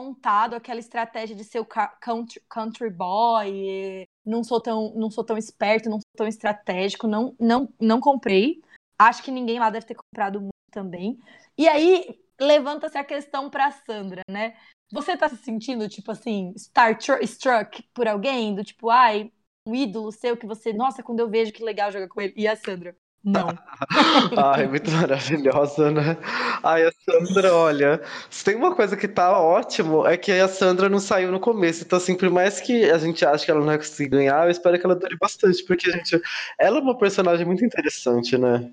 [0.00, 5.36] montado aquela estratégia de ser o country, country boy, não sou tão, não sou tão
[5.36, 8.62] esperto, não sou tão estratégico, não, não, não comprei.
[8.98, 11.18] Acho que ninguém lá deve ter comprado muito também.
[11.56, 14.56] E aí levanta-se a questão para Sandra, né?
[14.92, 19.30] Você tá se sentindo tipo assim, star struck por alguém do tipo, ai,
[19.66, 22.34] um ídolo seu que você, nossa, quando eu vejo que legal jogar com ele.
[22.36, 23.48] E a Sandra, não.
[24.36, 26.16] Ai, muito maravilhosa, né?
[26.62, 30.88] Ai, a Sandra, olha, se tem uma coisa que tá ótimo, é que a Sandra
[30.88, 31.84] não saiu no começo.
[31.84, 34.50] Então, assim, por mais que a gente ache que ela não vai conseguir ganhar, eu
[34.50, 36.20] espero que ela dure bastante, porque, gente,
[36.58, 38.70] ela é uma personagem muito interessante, né?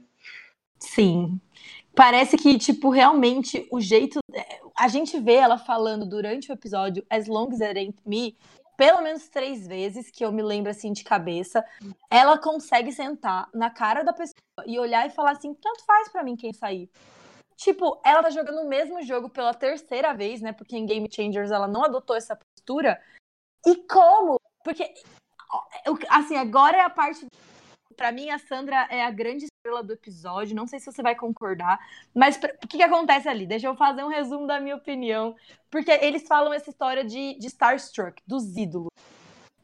[0.80, 1.40] Sim.
[1.94, 4.20] Parece que, tipo, realmente o jeito.
[4.32, 8.36] É, a gente vê ela falando durante o episódio As Long as It Ain't Me
[8.78, 11.66] pelo menos três vezes, que eu me lembro assim de cabeça,
[12.10, 14.36] ela consegue sentar na cara da pessoa
[14.68, 16.90] e olhar e falar assim: tanto faz para mim quem sair.
[17.56, 20.54] Tipo, ela tá jogando o mesmo jogo pela terceira vez, né?
[20.54, 23.02] Porque em Game Changers ela não adotou essa postura.
[23.66, 24.40] E como?
[24.64, 24.94] Porque,
[26.10, 27.26] assim, agora é a parte
[27.98, 30.56] para mim, a Sandra é a grande estrela do episódio.
[30.56, 31.80] Não sei se você vai concordar,
[32.14, 33.48] mas o que, que acontece ali?
[33.48, 35.36] Deixa eu fazer um resumo da minha opinião.
[35.70, 38.90] Porque eles falam essa história de, de Starstruck, dos ídolos.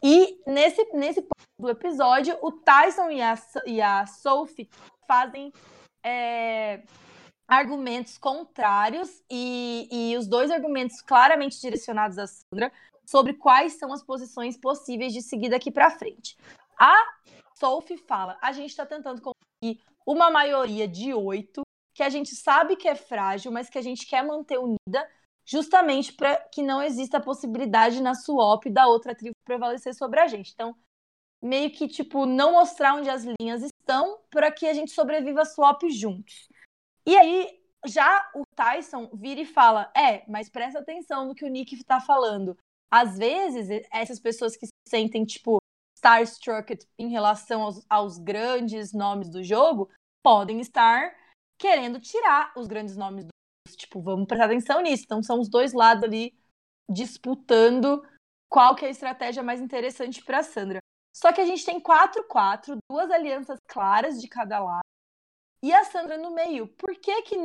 [0.02, 4.70] E nesse, nesse ponto do episódio, o Tyson e a, e a Sophie
[5.08, 5.54] fazem
[6.04, 6.82] é,
[7.48, 12.72] argumentos contrários e, e os dois argumentos claramente direcionados a Sandra
[13.06, 16.36] sobre quais são as posições possíveis de seguir daqui para frente.
[16.78, 16.96] A
[17.64, 21.62] Sophie fala: a gente está tentando conseguir uma maioria de oito,
[21.96, 25.10] que a gente sabe que é frágil, mas que a gente quer manter unida,
[25.46, 30.28] justamente para que não exista a possibilidade na swap da outra tribo prevalecer sobre a
[30.28, 30.52] gente.
[30.54, 30.76] Então,
[31.42, 35.46] meio que, tipo, não mostrar onde as linhas estão para que a gente sobreviva a
[35.46, 36.50] swap juntos.
[37.06, 41.50] E aí, já o Tyson vira e fala: é, mas presta atenção no que o
[41.50, 42.58] Nick está falando.
[42.92, 45.64] Às vezes, essas pessoas que sentem, tipo,
[46.04, 49.90] starstruck em relação aos, aos grandes nomes do jogo,
[50.24, 51.16] podem estar
[51.60, 53.32] querendo tirar os grandes nomes do
[53.76, 55.04] tipo, vamos prestar atenção nisso.
[55.06, 56.34] Então são os dois lados ali
[56.90, 58.06] disputando
[58.50, 60.80] qual que é a estratégia mais interessante para Sandra.
[61.16, 64.84] Só que a gente tem 4-4, duas alianças claras de cada lado.
[65.64, 66.68] E a Sandra no meio.
[66.68, 67.38] Por que, que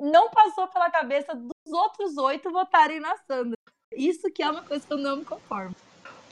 [0.00, 3.56] não passou pela cabeça dos outros oito votarem na Sandra?
[3.92, 5.74] Isso que é uma coisa que eu não me conformo.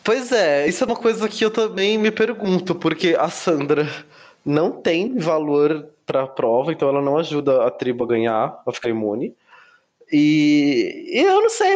[0.05, 3.89] Pois é, isso é uma coisa que eu também me pergunto, porque a Sandra
[4.45, 8.73] não tem valor para a prova, então ela não ajuda a tribo a ganhar, a
[8.73, 9.35] ficar imune.
[10.13, 11.75] E, e eu não sei,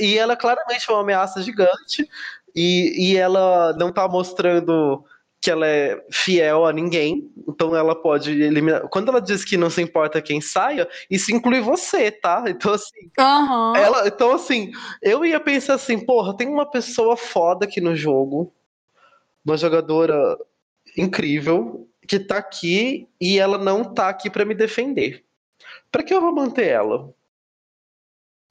[0.00, 2.08] e ela é claramente uma ameaça gigante,
[2.54, 5.04] e, e ela não tá mostrando
[5.46, 8.88] que ela é fiel a ninguém, então ela pode eliminar.
[8.88, 12.42] Quando ela diz que não se importa quem saia, isso inclui você, tá?
[12.48, 13.08] Então, assim.
[13.16, 13.76] Uhum.
[13.76, 18.52] Ela, então, assim, eu ia pensar assim, porra, tem uma pessoa foda aqui no jogo,
[19.44, 20.36] uma jogadora
[20.98, 25.24] incrível, que tá aqui e ela não tá aqui para me defender.
[25.92, 27.14] Para que eu vou manter ela?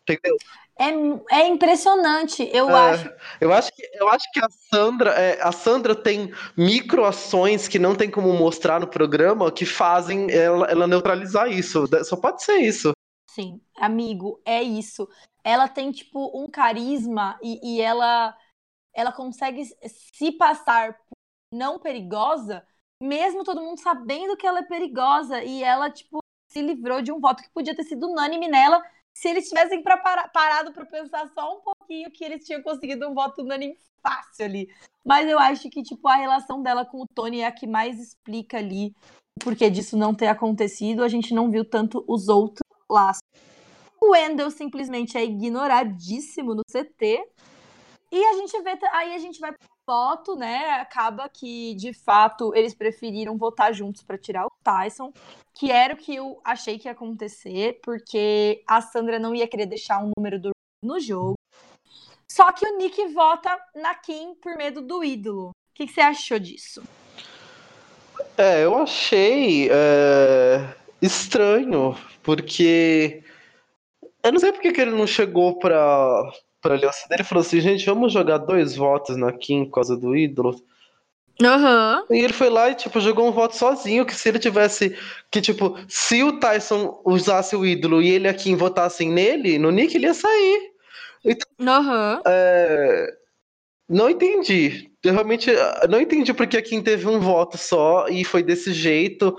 [0.03, 0.37] Entendeu?
[0.77, 0.89] É,
[1.31, 3.09] é impressionante, eu é, acho.
[3.39, 7.95] Eu acho que, eu acho que a Sandra, é, a Sandra tem microações que não
[7.95, 11.85] tem como mostrar no programa que fazem ela, ela neutralizar isso.
[12.03, 12.91] Só pode ser isso.
[13.31, 15.07] Sim, amigo, é isso.
[15.43, 18.35] Ela tem, tipo, um carisma e, e ela,
[18.93, 21.15] ela consegue se passar por
[21.53, 22.65] não perigosa,
[23.01, 25.41] mesmo todo mundo sabendo que ela é perigosa.
[25.41, 26.19] E ela, tipo,
[26.51, 28.83] se livrou de um voto que podia ter sido unânime nela
[29.15, 33.07] se eles tivessem pra par parado para pensar só um pouquinho que eles tinham conseguido
[33.07, 34.69] um voto unânime fácil ali.
[35.05, 37.97] Mas eu acho que, tipo, a relação dela com o Tony é a que mais
[37.97, 38.93] explica ali
[39.39, 41.01] o porquê disso não ter acontecido.
[41.01, 42.59] A gente não viu tanto os outros
[42.89, 43.21] laços.
[44.01, 47.25] O Wendell simplesmente é ignoradíssimo no CT.
[48.11, 48.77] E a gente vê.
[48.91, 50.71] Aí a gente vai pro voto, né?
[50.81, 55.13] Acaba que, de fato, eles preferiram votar juntos para tirar o Tyson
[55.55, 59.65] que era o que eu achei que ia acontecer, porque a Sandra não ia querer
[59.65, 60.51] deixar um número do
[60.83, 61.35] no jogo.
[62.29, 65.49] Só que o Nick vota na Kim por medo do ídolo.
[65.49, 66.83] O que, que você achou disso?
[68.37, 73.23] É, eu achei é, estranho, porque
[74.21, 76.29] eu não sei porque que ele não chegou pra,
[76.65, 79.95] pra aliança dele e falou assim, gente, vamos jogar dois votos na Kim por causa
[79.95, 80.59] do ídolo.
[81.39, 82.05] Uhum.
[82.09, 84.97] E ele foi lá e, tipo, jogou um voto sozinho, que se ele tivesse.
[85.29, 89.95] Que, tipo, se o Tyson usasse o ídolo e ele aqui votassem nele, no Nick,
[89.95, 90.71] ele ia sair.
[91.23, 92.21] Então, uhum.
[92.25, 93.13] é...
[93.87, 94.89] Não entendi.
[95.03, 95.51] Eu realmente
[95.87, 99.37] não entendi porque a Kim teve um voto só e foi desse jeito.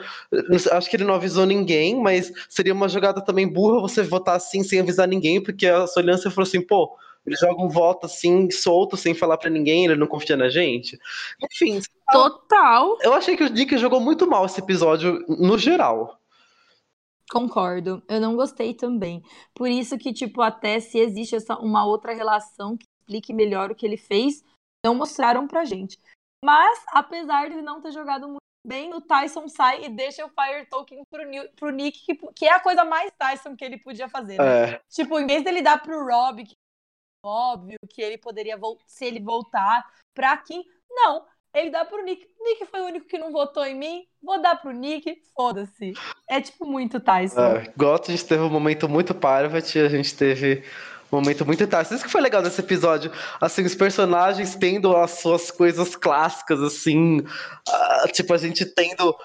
[0.70, 4.62] Acho que ele não avisou ninguém, mas seria uma jogada também burra você votar assim
[4.62, 6.96] sem avisar ninguém, porque a Soliança falou assim, pô,
[7.26, 10.98] ele joga um voto assim, solto, sem falar para ninguém, ele não confia na gente.
[11.42, 11.80] Enfim.
[12.10, 12.96] Total.
[13.02, 16.20] Eu achei que o Dick jogou muito mal esse episódio, no geral.
[17.30, 18.02] Concordo.
[18.08, 19.22] Eu não gostei também.
[19.52, 23.74] Por isso que, tipo, até se existe essa, uma outra relação que explique melhor o
[23.74, 24.44] que ele fez,
[24.84, 25.98] não mostraram pra gente.
[26.44, 30.28] Mas, apesar de ele não ter jogado muito bem, o Tyson sai e deixa o
[30.28, 31.22] Fire Token pro,
[31.56, 34.38] pro Nick, que, que, é a coisa mais Tyson que ele podia fazer.
[34.38, 34.70] Né?
[34.74, 34.80] É.
[34.88, 36.54] Tipo, em vez dele dar pro Rob, que
[37.26, 40.64] óbvio que ele poderia, se ele voltar pra Kim.
[40.90, 41.24] Não,
[41.54, 42.26] ele dá pro Nick.
[42.40, 44.04] Nick foi o único que não votou em mim.
[44.22, 45.94] Vou dar pro Nick, foda-se.
[46.28, 47.40] É tipo muito Tyson.
[47.40, 50.62] É, gosto, a gente teve um momento muito Parvati, a gente teve
[51.10, 51.94] um momento muito Tyson.
[51.94, 53.10] Isso que foi legal nesse episódio.
[53.40, 57.20] Assim, os personagens tendo as suas coisas clássicas, assim.
[57.20, 59.16] Uh, tipo, a gente tendo.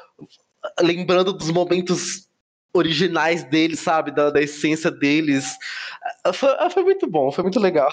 [0.80, 2.30] Lembrando dos momentos
[2.74, 4.12] originais deles, sabe?
[4.12, 5.58] Da, da essência deles.
[6.24, 7.90] Ah, foi, ah, foi, muito bom, foi muito legal.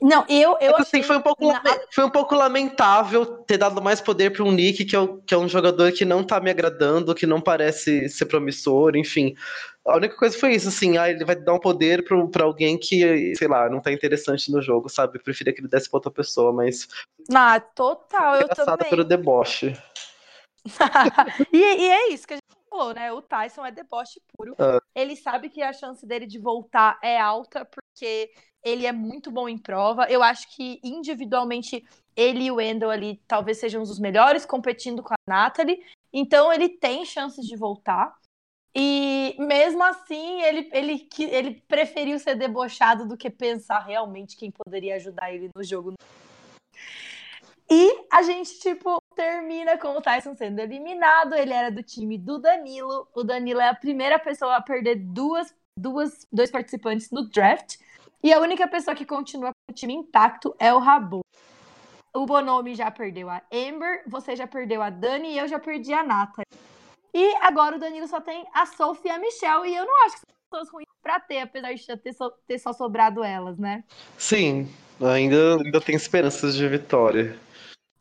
[0.00, 0.56] Não, eu.
[0.60, 1.60] eu Mas, assim, foi, um pouco, na...
[1.92, 5.38] foi um pouco lamentável ter dado mais poder para um Nick, que é, que é
[5.38, 9.34] um jogador que não tá me agradando, que não parece ser promissor, enfim.
[9.84, 13.34] A única coisa foi isso, assim, ah, ele vai dar um poder para alguém que,
[13.34, 15.18] sei lá, não tá interessante no jogo, sabe?
[15.18, 16.86] Eu preferia que ele desse pra outra pessoa, mas.
[17.34, 18.88] Ah, total, eu também.
[18.88, 19.76] pelo deboche.
[21.52, 23.12] e, e é isso que a gente falou, né?
[23.12, 24.54] O Tyson é deboche puro.
[24.58, 24.80] Ah.
[24.94, 28.30] Ele sabe que a chance dele de voltar é alta, porque
[28.62, 30.06] ele é muito bom em prova.
[30.10, 31.84] Eu acho que individualmente
[32.16, 35.82] ele e o Wendell ali talvez sejam os melhores competindo com a Natalie.
[36.12, 38.16] Então ele tem chances de voltar.
[38.74, 44.96] E mesmo assim, ele, ele, ele preferiu ser debochado do que pensar realmente quem poderia
[44.96, 45.94] ajudar ele no jogo.
[47.70, 51.34] E a gente, tipo, termina com o Tyson sendo eliminado.
[51.34, 53.06] Ele era do time do Danilo.
[53.14, 57.76] O Danilo é a primeira pessoa a perder duas, duas, dois participantes no draft.
[58.22, 61.20] E a única pessoa que continua com o time intacto é o Rabu.
[62.14, 65.92] o Bonomi já perdeu a Amber, você já perdeu a Dani e eu já perdi
[65.92, 66.42] a Nata.
[67.14, 69.68] E agora o Danilo só tem a Sophie e a Michelle.
[69.68, 72.58] E eu não acho que são pessoas ruins pra ter, apesar de ter só, ter
[72.58, 73.84] só sobrado elas, né?
[74.16, 74.68] Sim,
[75.00, 77.38] ainda, ainda tem esperanças de vitória.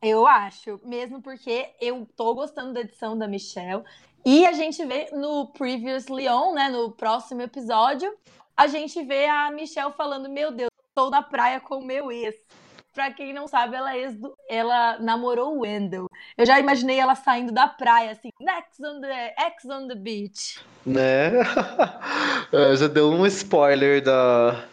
[0.02, 3.84] Eu acho, mesmo porque eu tô gostando da edição da Michelle.
[4.26, 8.14] E a gente vê no Previous Leon, né, no próximo episódio,
[8.56, 12.36] a gente vê a Michelle falando: Meu Deus, estou na praia com o meu ex.
[12.94, 14.36] Pra quem não sabe, ela, é ex do...
[14.50, 16.08] ela namorou o Wendell.
[16.36, 20.60] Eu já imaginei ela saindo da praia, assim, Next on the, X on the beach.
[20.86, 21.32] Né?
[22.52, 24.64] É, já deu um spoiler da,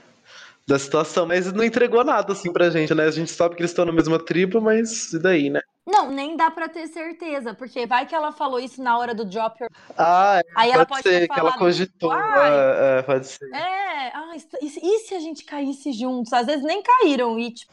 [0.67, 3.05] da situação, mas não entregou nada assim pra gente, né?
[3.05, 5.61] A gente sabe que eles estão na mesma tribo, mas e daí, né?
[5.87, 9.25] Não, nem dá pra ter certeza, porque vai que ela falou isso na hora do
[9.25, 9.71] drop your...
[9.99, 12.11] Ah, é, Aí pode ela pode ser que ela cogitou.
[12.11, 13.45] "Ai, é, é, pode ser.
[13.53, 16.33] É, ah, e, e se a gente caísse juntos?
[16.33, 17.71] Às vezes nem caíram e, tipo,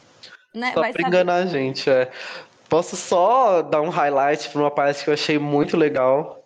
[0.54, 2.12] né, Só vai pra enganar a gente, é.
[2.68, 6.41] Posso só dar um highlight pra uma parte que eu achei muito legal?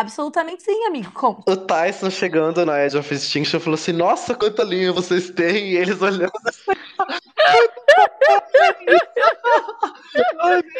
[0.00, 1.42] Absolutamente sim, amigo?
[1.46, 5.72] O Tyson chegando na Edge of Extinction falou assim: Nossa, quanta linha vocês têm!
[5.72, 6.72] E eles olhando assim.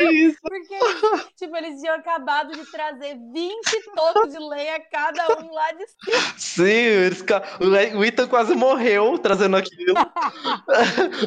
[0.01, 0.39] Isso?
[0.43, 0.79] Porque,
[1.37, 3.53] tipo, eles tinham acabado de trazer 20
[3.95, 6.23] tocos de lenha cada um lá de cima.
[6.37, 7.25] Sim, eles,
[7.97, 9.95] o Ethan quase morreu trazendo aquilo.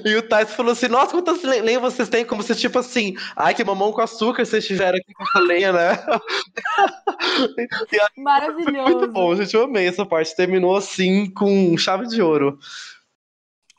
[0.06, 2.26] e o Tyson falou assim: Nossa, quantas le- lenhas vocês têm?
[2.26, 5.74] Como se, tipo assim, ai, que mamão com açúcar vocês tiveram aqui com essa lenha,
[5.74, 5.96] né?
[8.18, 8.98] Maravilhoso.
[8.98, 9.54] muito bom, gente.
[9.56, 10.36] Eu amei essa parte.
[10.36, 12.60] Terminou assim com chave de ouro.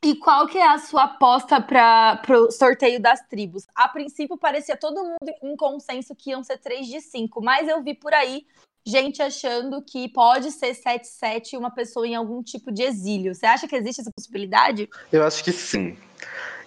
[0.03, 3.67] E qual que é a sua aposta para o sorteio das tribos?
[3.75, 7.83] A princípio parecia todo mundo em consenso que iam ser 3 de 5, mas eu
[7.83, 8.47] vi por aí
[8.87, 13.35] gente achando que pode ser 7-7 e uma pessoa em algum tipo de exílio.
[13.35, 14.89] Você acha que existe essa possibilidade?
[15.11, 15.97] Eu acho que sim.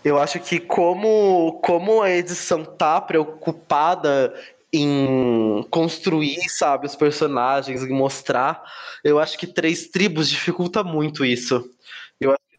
[0.03, 4.34] Eu acho que como, como a edição tá preocupada
[4.71, 8.63] em construir, sabe, os personagens, em mostrar,
[9.03, 11.69] eu acho que três tribos dificulta muito isso.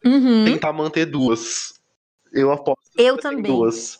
[0.05, 0.45] Uhum.
[0.45, 1.79] Tentar manter duas.
[2.31, 3.43] Eu aposto Eu também.
[3.43, 3.99] duas.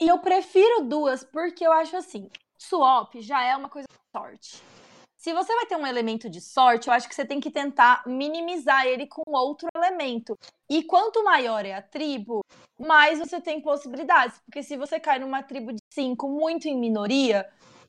[0.00, 4.62] E eu prefiro duas porque eu acho assim, swap já é uma coisa de sorte.
[5.16, 8.02] Se você vai ter um elemento de sorte, eu acho que você tem que tentar
[8.06, 10.38] minimizar ele com outro elemento.
[10.68, 12.40] E quanto maior é a tribo,
[12.78, 14.38] mais você tem possibilidades.
[14.44, 17.48] Porque se você cai numa tribo de cinco muito em minoria,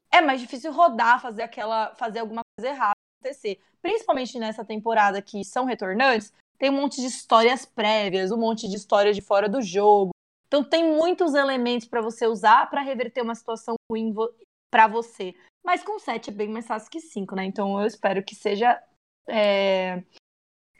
[0.10, 3.60] é mais difícil rodar, fazer aquela, fazer alguma coisa errada acontecer.
[3.82, 8.76] Principalmente nessa temporada que são retornantes, tem um monte de histórias prévias, um monte de
[8.76, 10.12] história de fora do jogo.
[10.47, 14.30] Então tem muitos elementos para você usar para reverter uma situação ruim vo
[14.72, 15.34] para você.
[15.66, 17.45] Mas com 7 é bem mais fácil que 5, né?
[17.45, 18.82] Então eu espero que seja
[19.28, 20.03] é,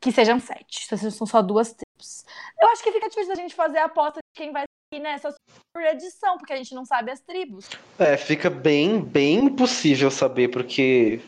[0.02, 0.98] que sejam 7.
[1.12, 2.24] São só duas tribos.
[2.62, 4.64] Eu acho que fica difícil a gente fazer a aposta de quem vai
[5.00, 5.34] nessa
[5.92, 7.70] edição, porque a gente não sabe as tribos.
[8.00, 11.22] É, fica bem, bem impossível saber, porque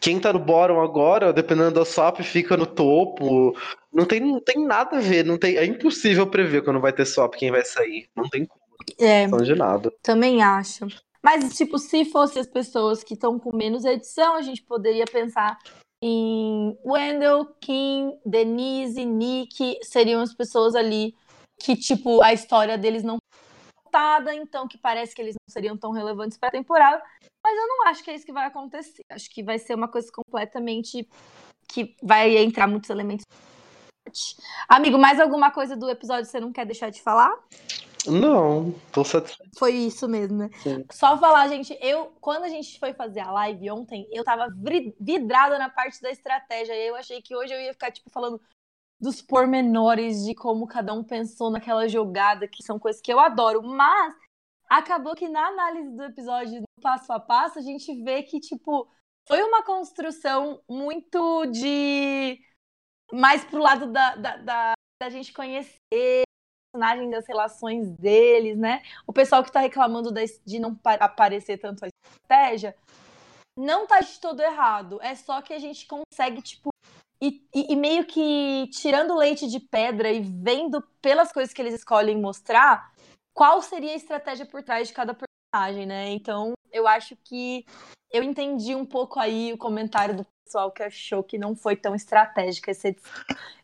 [0.00, 3.56] quem tá no bottom agora, dependendo da swap, fica no topo.
[3.92, 7.06] Não tem, não tem nada a ver, não tem, é impossível prever quando vai ter
[7.06, 8.08] swap quem vai sair.
[8.14, 8.48] Não tem
[8.98, 9.92] É, condição de nada.
[10.02, 10.86] também acho.
[11.22, 15.56] Mas, tipo, se fossem as pessoas que estão com menos edição, a gente poderia pensar
[16.02, 21.14] em Wendell, Kim, Denise, Nick, seriam as pessoas ali
[21.58, 23.16] que, tipo, a história deles não
[23.94, 27.00] foi contada, então que parece que eles não seriam tão relevantes para a temporada.
[27.44, 29.02] Mas eu não acho que é isso que vai acontecer.
[29.10, 31.08] Acho que vai ser uma coisa completamente
[31.68, 33.24] que vai entrar muitos elementos.
[34.68, 37.32] Amigo, mais alguma coisa do episódio que você não quer deixar de falar?
[38.06, 39.58] Não, tô satisfeito.
[39.58, 40.50] Foi isso mesmo, né?
[40.62, 40.84] Sim.
[40.92, 44.48] Só falar, gente, eu, quando a gente foi fazer a live ontem, eu tava
[45.00, 46.74] vidrada na parte da estratégia.
[46.74, 48.40] E eu achei que hoje eu ia ficar, tipo, falando
[49.04, 53.62] dos pormenores de como cada um pensou naquela jogada, que são coisas que eu adoro.
[53.62, 54.16] Mas
[54.68, 58.88] acabou que na análise do episódio, no passo a passo, a gente vê que, tipo,
[59.28, 62.40] foi uma construção muito de.
[63.12, 64.72] mais pro lado da, da, da,
[65.02, 66.24] da gente conhecer
[66.72, 68.82] personagem, das relações deles, né?
[69.06, 70.12] O pessoal que tá reclamando
[70.44, 72.74] de não pa- aparecer tanto a estratégia,
[73.56, 74.98] não tá de todo errado.
[75.02, 76.73] É só que a gente consegue, tipo,
[77.26, 81.74] e, e- e meio que tirando leite de pedra e vendo pelas coisas que eles
[81.74, 82.92] escolhem mostrar,
[83.32, 86.10] qual seria a estratégia por trás de cada personagem, né?
[86.10, 87.64] Então, eu acho que
[88.12, 91.94] eu entendi um pouco aí o comentário do pessoal que achou que não foi tão
[91.94, 93.10] estratégica essa edição.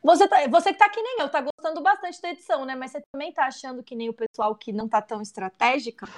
[0.02, 2.74] Você, tá- você que tá que nem eu, tá gostando bastante da edição, né?
[2.74, 6.08] Mas você também tá achando que nem o pessoal que não tá tão estratégica?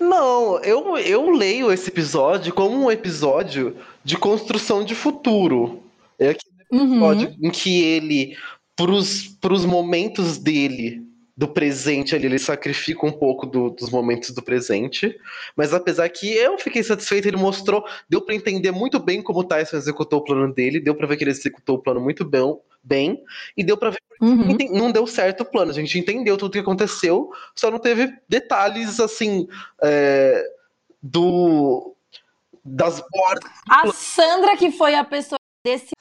[0.00, 5.82] Não, eu, eu leio esse episódio como um episódio de construção de futuro.
[6.18, 7.36] É aquele Uhum.
[7.42, 8.36] em que ele,
[8.76, 11.08] pros, pros momentos dele,
[11.38, 15.16] do presente ali, ele sacrifica um pouco do, dos momentos do presente.
[15.56, 19.44] Mas apesar que eu fiquei satisfeito, ele mostrou, deu para entender muito bem como o
[19.44, 22.58] Tyson executou o plano dele, deu para ver que ele executou o plano muito bem,
[22.82, 23.22] bem
[23.56, 24.56] e deu para ver uhum.
[24.56, 25.70] que não deu certo o plano.
[25.70, 29.46] A gente entendeu tudo o que aconteceu, só não teve detalhes assim
[29.80, 30.44] é,
[31.00, 31.94] do
[32.64, 33.50] das bordas.
[33.70, 35.92] A Sandra que foi a pessoa desse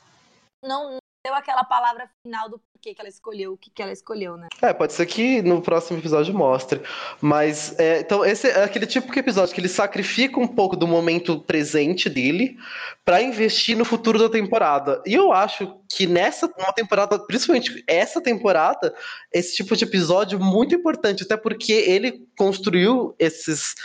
[0.64, 0.98] não
[1.28, 4.48] deu aquela palavra final do porquê que ela escolheu o que, que ela escolheu, né?
[4.62, 6.82] É, pode ser que no próximo episódio mostre.
[7.20, 10.88] Mas, é, então, esse é aquele tipo de episódio que ele sacrifica um pouco do
[10.88, 12.58] momento presente dele
[13.04, 15.02] para investir no futuro da temporada.
[15.06, 18.94] E eu acho que nessa uma temporada, principalmente essa temporada,
[19.34, 23.76] esse tipo de episódio é muito importante, até porque ele construiu esses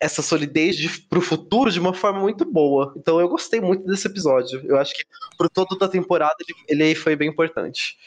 [0.00, 2.94] essa solidez para o futuro de uma forma muito boa.
[2.96, 4.60] Então eu gostei muito desse episódio.
[4.64, 5.04] Eu acho que
[5.36, 6.36] pro todo da temporada
[6.68, 7.98] ele, ele foi bem importante.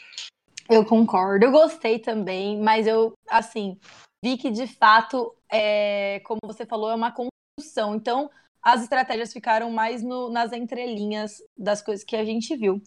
[0.68, 1.44] Eu concordo.
[1.44, 3.78] Eu gostei também, mas eu assim
[4.24, 7.94] vi que de fato, é, como você falou, é uma construção.
[7.94, 8.30] Então
[8.62, 12.80] as estratégias ficaram mais no, nas entrelinhas das coisas que a gente viu.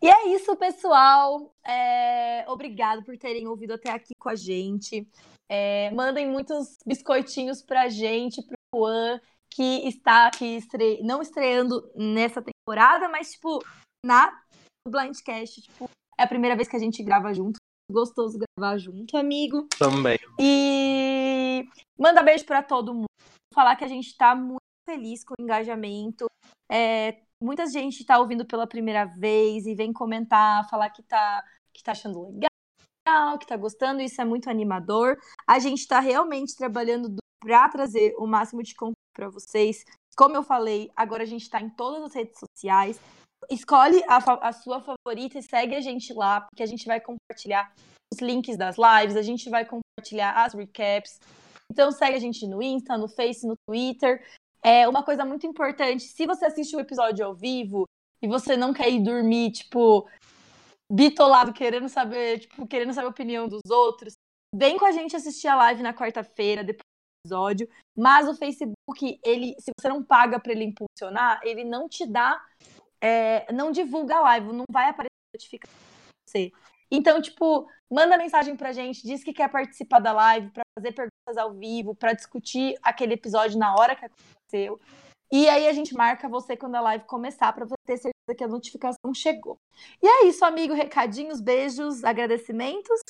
[0.00, 1.50] E é isso, pessoal.
[1.66, 5.08] É, obrigado por terem ouvido até aqui com a gente.
[5.48, 11.02] É, mandem muitos biscoitinhos pra gente, pro Juan, que está aqui estre...
[11.02, 13.62] não estreando nessa temporada, mas, tipo,
[14.04, 14.40] na
[14.88, 15.88] Blindcast, tipo,
[16.18, 17.58] é a primeira vez que a gente grava junto.
[17.90, 19.68] Gostoso gravar junto, amigo.
[19.78, 20.18] Também.
[20.40, 21.68] E
[21.98, 23.06] manda beijo para todo mundo.
[23.54, 26.26] Falar que a gente tá muito feliz com o engajamento.
[26.70, 31.82] É, muita gente está ouvindo pela primeira vez e vem comentar, falar que tá, que
[31.82, 32.53] tá achando legal
[33.38, 35.18] que tá gostando, isso é muito animador.
[35.46, 39.84] A gente está realmente trabalhando para trazer o máximo de conteúdo para vocês.
[40.16, 42.98] Como eu falei, agora a gente está em todas as redes sociais.
[43.50, 47.70] Escolhe a, a, sua favorita e segue a gente lá, porque a gente vai compartilhar
[48.12, 51.20] os links das lives, a gente vai compartilhar as recaps.
[51.70, 54.24] Então segue a gente no Insta, no Face, no Twitter.
[54.62, 57.86] É uma coisa muito importante, se você assiste o episódio ao vivo
[58.22, 60.08] e você não quer ir dormir, tipo,
[60.94, 64.14] bitolado, querendo saber, tipo, querendo saber a opinião dos outros,
[64.54, 67.68] vem com a gente assistir a live na quarta-feira, depois do episódio.
[67.96, 72.40] Mas o Facebook, ele, se você não paga para ele impulsionar, ele não te dá,
[73.00, 76.52] é, não divulga a live, não vai aparecer notificação pra você.
[76.90, 81.36] Então, tipo, manda mensagem pra gente, diz que quer participar da live, para fazer perguntas
[81.36, 84.80] ao vivo, para discutir aquele episódio na hora que aconteceu.
[85.32, 88.44] E aí a gente marca você quando a live começar para você ter certeza que
[88.44, 89.58] a notificação chegou.
[90.02, 90.74] E é isso, amigo.
[90.74, 93.00] Recadinhos, beijos, agradecimentos.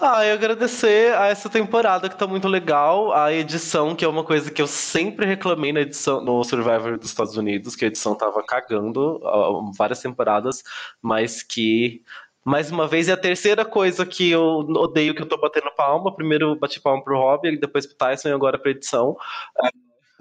[0.00, 4.24] Ah, eu agradecer a essa temporada que tá muito legal, a edição, que é uma
[4.24, 8.16] coisa que eu sempre reclamei na edição no Survivor dos Estados Unidos, que a edição
[8.16, 10.64] tava cagando uh, várias temporadas,
[11.00, 12.02] mas que
[12.44, 16.14] mais uma vez é a terceira coisa que eu odeio que eu tô batendo palma.
[16.14, 19.16] Primeiro bati palma pro Rob, depois pro Tyson e agora pra edição.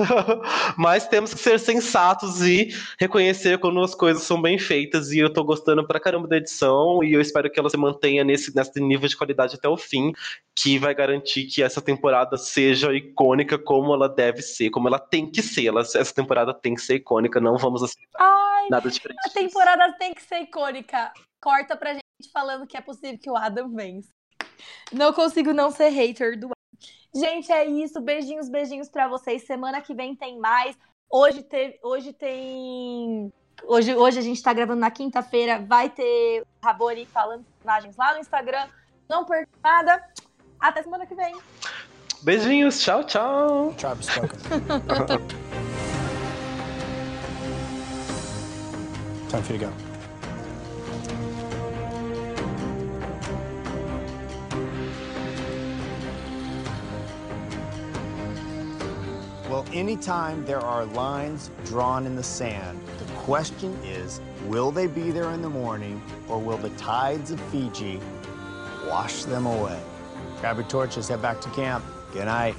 [0.78, 2.70] Mas temos que ser sensatos e
[3.00, 5.12] reconhecer quando as coisas são bem feitas.
[5.12, 7.04] E eu tô gostando pra caramba da edição.
[7.04, 10.14] E eu espero que ela se mantenha nesse, nesse nível de qualidade até o fim,
[10.56, 15.30] que vai garantir que essa temporada seja icônica como ela deve ser, como ela tem
[15.30, 15.68] que ser.
[15.68, 19.20] Ela, essa temporada tem que ser icônica, não vamos aceitar Ai, nada diferente.
[19.26, 21.12] A temporada tem que ser icônica.
[21.42, 24.10] Corta pra gente falando que é possível que o Adam vença.
[24.92, 26.50] Não consigo não ser hater do
[27.14, 28.00] Gente, é isso.
[28.00, 29.44] Beijinhos, beijinhos para vocês.
[29.44, 30.78] Semana que vem tem mais.
[31.10, 33.32] Hoje, teve, hoje tem.
[33.64, 35.60] Hoje, hoje a gente tá gravando na quinta-feira.
[35.60, 38.68] Vai ter o Raboni falando imagens lá no Instagram.
[39.10, 40.04] Não perca nada.
[40.60, 41.36] Até semana que vem.
[42.24, 42.80] Beijinhos.
[42.82, 43.74] Tchau, tchau.
[43.78, 44.08] Travis
[49.32, 49.91] Time for you to go.
[59.52, 65.12] Well, anytime there are lines drawn in the sand, the question is, will they be
[65.12, 68.00] there in the morning or will the tides of Fiji
[68.88, 69.84] wash them away?
[70.40, 71.84] Grab your torches, head back to camp.
[72.14, 72.56] Good night.